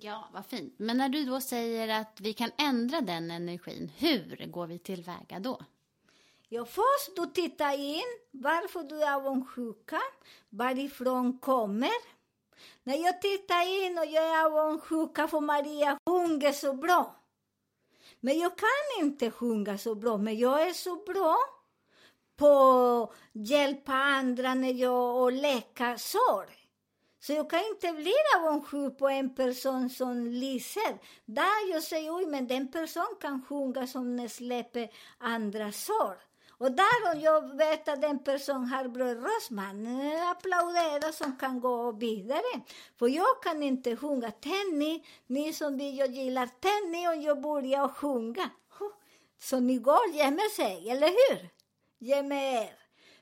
Ja, 0.00 0.28
vad 0.32 0.46
fint. 0.46 0.74
Men 0.78 0.96
när 0.96 1.08
du 1.08 1.24
då 1.24 1.40
säger 1.40 2.00
att 2.00 2.20
vi 2.20 2.32
kan 2.32 2.50
ändra 2.58 3.00
den 3.00 3.30
energin, 3.30 3.92
hur 3.96 4.46
går 4.46 4.66
vi 4.66 4.78
tillväga 4.78 5.38
då? 5.38 5.60
Ja, 6.48 6.64
först 6.64 7.16
du 7.16 7.26
tittar 7.26 7.78
in 7.78 8.18
varför 8.30 8.82
du 8.82 9.02
är 9.02 9.14
avundsjuka, 9.14 10.00
varifrån 10.48 11.38
kommer. 11.38 12.20
När 12.82 12.96
jag 12.96 13.22
tittar 13.22 13.86
in 13.86 13.98
och 13.98 14.06
jag 14.06 14.24
är 14.24 14.44
avundsjuka 14.46 15.28
för 15.28 15.40
Maria 15.40 15.98
sjunger 16.08 16.52
så 16.52 16.72
bra. 16.72 17.19
Men 18.20 18.38
jag 18.38 18.58
kan 18.58 19.04
inte 19.04 19.30
sjunga 19.30 19.78
så 19.78 19.94
bra, 19.94 20.16
men 20.16 20.38
jag 20.38 20.68
är 20.68 20.72
så 20.72 20.96
bra 20.96 21.36
på 22.36 22.48
att 23.02 23.16
hjälpa 23.32 23.92
andra 23.92 24.54
när 24.54 24.72
jag 24.72 25.16
och 25.22 25.32
läka 25.32 25.98
sorg. 25.98 26.56
Så 27.22 27.32
jag 27.32 27.50
kan 27.50 27.60
inte 27.64 27.92
bli 27.92 28.12
avundsjuk 28.36 28.98
på 28.98 29.08
en 29.08 29.34
person 29.34 29.90
som 29.90 30.26
lyser. 30.26 30.98
Där 31.24 31.72
jag 31.72 31.82
säger, 31.82 32.16
oj, 32.16 32.26
men 32.26 32.46
den 32.46 32.70
personen 32.70 33.16
kan 33.20 33.42
sjunga 33.42 33.86
som 33.86 34.28
släpper 34.28 34.90
andra 35.18 35.72
sorg. 35.72 36.18
Och 36.60 36.72
där 36.72 37.12
om 37.12 37.20
jag 37.20 37.56
vet 37.56 37.88
att 37.88 38.02
den 38.02 38.18
personen 38.18 38.66
har 38.66 38.88
bra 38.88 39.14
röst, 39.14 39.50
man 39.50 39.86
applåderar 40.30 41.12
som 41.12 41.36
kan 41.36 41.60
gå 41.60 41.92
vidare. 41.92 42.60
För 42.98 43.08
jag 43.08 43.42
kan 43.42 43.62
inte 43.62 43.96
sjunga. 43.96 44.32
Tänk 44.40 45.02
ni, 45.26 45.52
som 45.52 45.76
vi 45.76 45.96
jag 45.96 46.10
gillar, 46.10 46.48
ni 46.90 47.08
om 47.08 47.22
jag 47.22 47.40
börjar 47.40 47.88
sjunga. 47.88 48.50
Så 49.38 49.60
ni 49.60 49.78
går, 49.78 50.08
ge 50.12 50.30
mig 50.30 50.50
sig, 50.50 50.90
eller 50.90 51.06
hur? 51.06 51.48
Ge 51.98 52.22
mig 52.22 52.54
er. 52.54 52.72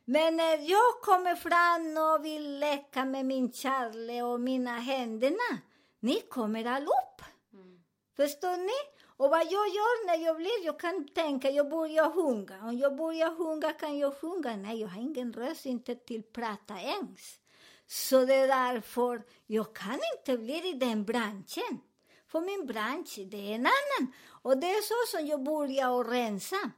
Men 0.04 0.36
när 0.36 0.70
jag 0.70 1.00
kommer 1.02 1.34
fram 1.34 2.14
och 2.14 2.24
vill 2.24 2.58
leka 2.58 3.04
med 3.04 3.26
min 3.26 3.52
kärlek 3.52 4.22
och 4.22 4.40
mina 4.40 4.78
händerna, 4.78 5.58
ni 6.00 6.20
kommer 6.20 6.64
allop. 6.64 7.22
Mm. 7.52 7.80
Förstår 8.16 8.56
ni? 8.56 8.97
Och 9.18 9.30
vad 9.30 9.40
jag 9.40 9.68
gör 9.68 10.06
när 10.06 10.24
jag 10.26 10.36
blir, 10.36 10.64
jag 10.64 10.80
kan 10.80 11.08
tänka, 11.08 11.50
jag 11.50 11.68
börjar 11.68 12.10
sjunga. 12.10 12.68
Om 12.68 12.78
jag 12.78 12.96
börjar 12.96 13.36
sjunga 13.36 13.72
kan 13.72 13.98
jag 13.98 14.20
sjunga. 14.20 14.56
Nej, 14.56 14.80
jag 14.80 14.88
har 14.88 15.00
ingen 15.00 15.32
röst, 15.32 15.66
inte 15.66 15.94
till 15.94 16.22
prata 16.22 16.74
ens. 16.80 17.40
Så 17.86 18.24
det 18.24 18.34
är 18.34 18.48
därför 18.48 19.22
jag 19.46 19.74
kan 19.74 20.00
inte 20.16 20.38
bli 20.38 20.68
i 20.68 20.72
den 20.72 21.04
branschen. 21.04 21.80
För 22.26 22.40
min 22.40 22.66
bransch, 22.66 23.18
det 23.30 23.50
är 23.50 23.54
en 23.54 23.66
annan. 23.66 24.12
Och 24.42 24.58
det 24.58 24.70
är 24.70 24.82
så 24.82 25.16
som 25.16 25.26
jag 25.26 25.42
börjar 25.42 26.04
rensa. 26.04 26.70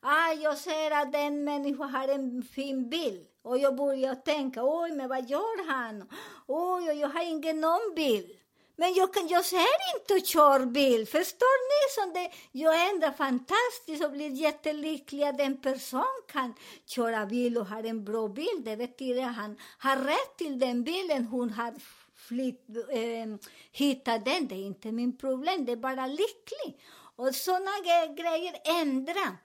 Ah, 0.00 0.32
jag 0.32 0.58
ser 0.58 0.90
att 0.90 1.12
den 1.12 1.44
människan 1.44 1.90
har 1.90 2.08
en 2.08 2.42
fin 2.42 2.90
bil. 2.90 3.26
Och 3.42 3.58
jag 3.58 3.76
börjar 3.76 4.14
tänka, 4.14 4.60
oj, 4.64 4.92
men 4.92 5.08
vad 5.08 5.30
gör 5.30 5.68
han? 5.68 6.08
Oj, 6.46 6.84
jag 6.84 7.08
har 7.08 7.22
ingen 7.22 7.60
någon 7.60 7.94
bil. 7.96 8.36
Men 8.76 8.94
jag, 8.94 9.14
kan, 9.14 9.28
jag 9.28 9.44
ser 9.44 9.94
inte 9.94 10.14
och 10.14 10.26
kör 10.26 10.66
bil. 10.66 11.06
Förstår 11.06 11.58
ni? 11.70 11.80
Som 11.94 12.12
det, 12.14 12.30
jag 12.52 12.90
ändrar 12.90 13.12
fantastiskt 13.12 14.04
och 14.04 14.12
blir 14.12 14.30
jättelycklig 14.30 15.22
att 15.22 15.40
en 15.40 15.60
person 15.60 16.22
kan 16.32 16.54
köra 16.86 17.26
bil 17.26 17.58
och 17.58 17.66
har 17.66 17.84
en 17.84 18.04
bra 18.04 18.28
bil. 18.28 18.62
Det 18.64 18.76
betyder 18.76 19.22
att 19.22 19.36
han 19.36 19.56
har 19.78 19.96
rätt 19.96 20.36
till 20.36 20.58
den 20.58 20.84
bilen. 20.84 21.24
Hon 21.24 21.50
har 21.50 21.74
flytt, 22.16 22.68
eh, 22.90 23.48
hittat 23.72 24.24
den. 24.24 24.48
Det 24.48 24.54
är 24.54 24.66
inte 24.66 24.92
min 24.92 25.16
problem. 25.18 25.64
Det 25.64 25.72
är 25.72 25.76
bara 25.76 26.06
lycklig. 26.06 26.80
Och 27.16 27.34
sådana 27.34 27.70
grejer 28.16 28.54
ändrar. 28.80 29.36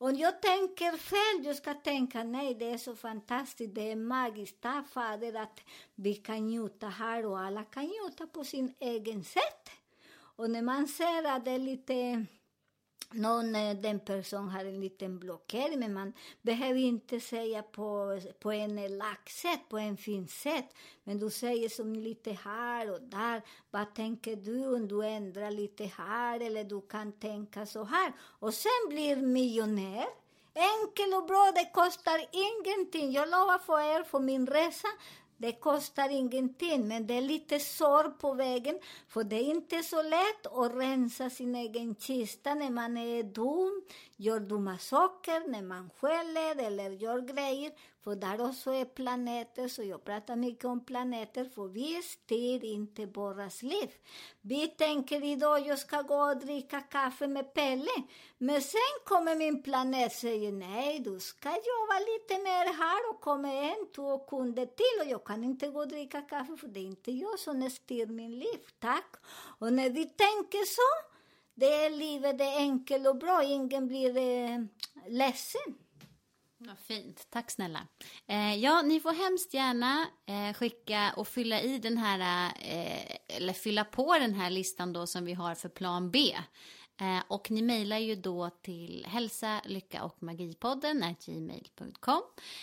Om 0.00 0.14
jag 0.16 0.42
tänker 0.42 0.96
fel, 0.96 1.46
jag 1.46 1.56
ska 1.56 1.74
tänka 1.74 2.24
nej, 2.24 2.54
det 2.54 2.70
är 2.70 2.78
så 2.78 2.96
fantastiskt, 2.96 3.74
det 3.74 3.90
är 3.90 3.96
magiskt, 3.96 4.60
tack 4.60 4.88
Fader 4.88 5.34
att 5.34 5.60
vi 5.94 6.14
kan 6.14 6.46
njuta 6.46 6.88
här 6.88 7.26
och 7.26 7.40
alla 7.40 7.64
kan 7.64 7.84
njuta 7.84 8.26
på 8.26 8.44
sin 8.44 8.74
egen 8.78 9.24
sätt. 9.24 9.70
Och 10.36 10.50
när 10.50 10.62
man 10.62 10.88
ser 10.88 11.24
att 11.24 11.44
det 11.44 11.50
är 11.50 11.58
lite 11.58 12.26
någon, 13.12 13.52
den 13.82 14.00
person 14.00 14.48
har 14.48 14.64
en 14.64 14.80
liten 14.80 15.18
blockering, 15.18 15.78
men 15.78 15.94
man 15.94 16.12
behöver 16.42 16.80
inte 16.80 17.20
säga 17.20 17.62
på, 17.62 18.20
på 18.40 18.52
en 18.52 18.78
elak 18.78 19.30
sätt, 19.30 19.60
på 19.68 19.78
en 19.78 19.96
fin 19.96 20.28
sätt. 20.28 20.74
Men 21.04 21.18
du 21.18 21.30
säger 21.30 21.68
som 21.68 21.94
lite 21.94 22.32
här 22.32 22.92
och 22.92 23.02
där. 23.02 23.42
Vad 23.70 23.94
tänker 23.94 24.36
du 24.36 24.74
om 24.74 24.88
du 24.88 25.06
ändrar 25.06 25.50
lite 25.50 25.84
här 25.84 26.40
eller 26.40 26.64
du 26.64 26.80
kan 26.80 27.12
tänka 27.12 27.66
så 27.66 27.84
här? 27.84 28.12
Och 28.20 28.54
sen 28.54 28.88
blir 28.88 29.16
miljonär. 29.16 30.06
Enkel 30.54 31.14
och 31.14 31.26
bra, 31.26 31.52
det 31.54 31.70
kostar 31.74 32.20
ingenting. 32.30 33.12
Jag 33.12 33.28
lovar 33.28 33.58
för 33.58 33.80
er, 33.80 34.04
för 34.04 34.20
min 34.20 34.46
resa, 34.46 34.88
det 35.38 35.52
kostar 35.52 36.08
ingenting, 36.08 36.88
men 36.88 37.06
det 37.06 37.14
är 37.14 37.20
lite 37.20 37.58
sorg 37.60 38.10
på 38.20 38.34
vägen, 38.34 38.78
för 39.08 39.24
det 39.24 39.36
är 39.36 39.50
inte 39.50 39.82
så 39.82 40.02
lätt 40.02 40.46
att 40.46 40.74
rensa 40.74 41.30
sin 41.30 41.54
egen 41.54 41.94
kista 41.94 42.54
när 42.54 42.70
man 42.70 42.96
är 42.96 43.22
dum, 43.22 43.82
gör 44.20 44.40
dumma 44.40 44.78
saker, 44.78 45.48
när 45.48 45.62
man 45.62 45.90
skäller 46.00 46.66
eller 46.66 46.90
gör 46.90 47.20
grejer. 47.20 47.72
För 48.04 48.16
där 48.16 48.48
också 48.48 48.70
är 48.70 48.84
planeter, 48.84 49.68
så 49.68 49.82
jag 49.82 50.04
pratar 50.04 50.36
mycket 50.36 50.64
om 50.64 50.84
planeter, 50.84 51.44
för 51.44 51.68
vi 51.68 52.02
styr 52.02 52.64
inte 52.64 53.06
våras 53.06 53.62
liv. 53.62 53.90
Vi 54.40 54.66
tänker 54.66 55.24
idag 55.24 55.66
jag 55.66 55.78
ska 55.78 56.02
gå 56.02 56.14
och 56.14 56.36
dricka 56.36 56.80
kaffe 56.80 57.26
med 57.26 57.54
Pelle, 57.54 58.02
men 58.38 58.62
sen 58.62 58.94
kommer 59.04 59.36
min 59.36 59.62
planet 59.62 60.06
och 60.06 60.12
säger 60.12 60.52
nej, 60.52 60.98
du 61.00 61.20
ska 61.20 61.48
jobba 61.48 61.98
lite 61.98 62.42
mer 62.42 62.78
här 62.78 63.10
och 63.10 63.20
kommer 63.20 63.62
en, 63.62 63.92
två 63.94 64.18
kunder 64.18 64.66
till 64.66 65.04
och 65.04 65.10
jag 65.10 65.24
kan 65.24 65.44
inte 65.44 65.68
gå 65.68 65.80
och 65.80 65.88
dricka 65.88 66.20
kaffe 66.20 66.56
för 66.56 66.68
det 66.68 66.80
är 66.80 66.84
inte 66.84 67.12
jag 67.12 67.38
som 67.38 67.70
styr 67.70 68.06
min 68.06 68.38
liv, 68.38 68.60
tack. 68.78 69.16
Och 69.58 69.72
när 69.72 69.90
vi 69.90 70.04
tänker 70.04 70.64
så, 70.64 71.17
det 71.58 71.84
är 71.84 71.90
livet 71.90 72.38
det 72.38 72.44
är 72.44 72.58
enkelt 72.58 73.06
och 73.06 73.16
bra, 73.16 73.42
ingen 73.42 73.88
blir 73.88 74.16
eh, 74.16 74.58
ledsen. 75.08 75.74
Vad 76.60 76.78
fint, 76.78 77.26
tack 77.30 77.50
snälla. 77.50 77.86
Eh, 78.26 78.54
ja, 78.54 78.82
ni 78.82 79.00
får 79.00 79.12
hemskt 79.12 79.54
gärna 79.54 80.06
eh, 80.26 80.54
skicka 80.54 81.14
och 81.16 81.28
fylla 81.28 81.60
i 81.60 81.78
den 81.78 81.98
här 81.98 82.52
eh, 82.62 83.36
eller 83.36 83.52
fylla 83.52 83.84
på 83.84 84.18
den 84.18 84.34
här 84.34 84.50
listan 84.50 84.92
då 84.92 85.06
som 85.06 85.24
vi 85.24 85.32
har 85.32 85.54
för 85.54 85.68
plan 85.68 86.10
B. 86.10 86.36
Eh, 87.00 87.22
och 87.28 87.50
ni 87.50 87.62
mejlar 87.62 87.98
ju 87.98 88.14
då 88.14 88.50
till 88.62 89.06
hälsa, 89.08 89.60
lycka 89.64 90.04
och 90.04 90.22
magipodden 90.22 91.14
gmail.com. 91.26 92.22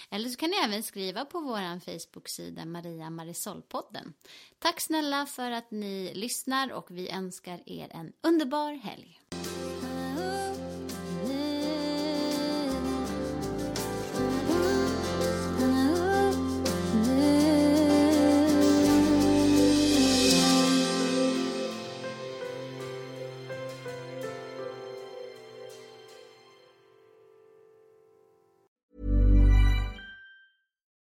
Eller 0.10 0.30
så 0.30 0.38
kan 0.38 0.50
ni 0.50 0.58
även 0.58 0.84
skriva 0.84 1.26
på 1.26 1.40
vår 1.40 1.80
Facebook-sida 1.80 2.66
Maria 2.66 3.10
Marisolpodden. 3.10 4.14
Tack 4.60 4.82
snälla 4.82 5.26
för 5.26 5.52
att 5.52 5.72
ni 5.72 6.12
lyssnar 6.14 6.74
och 6.74 6.92
vi 6.92 7.10
önskar 7.10 7.62
er 7.66 7.90
en 7.92 8.14
underbar 8.22 8.74
helg. 8.74 9.20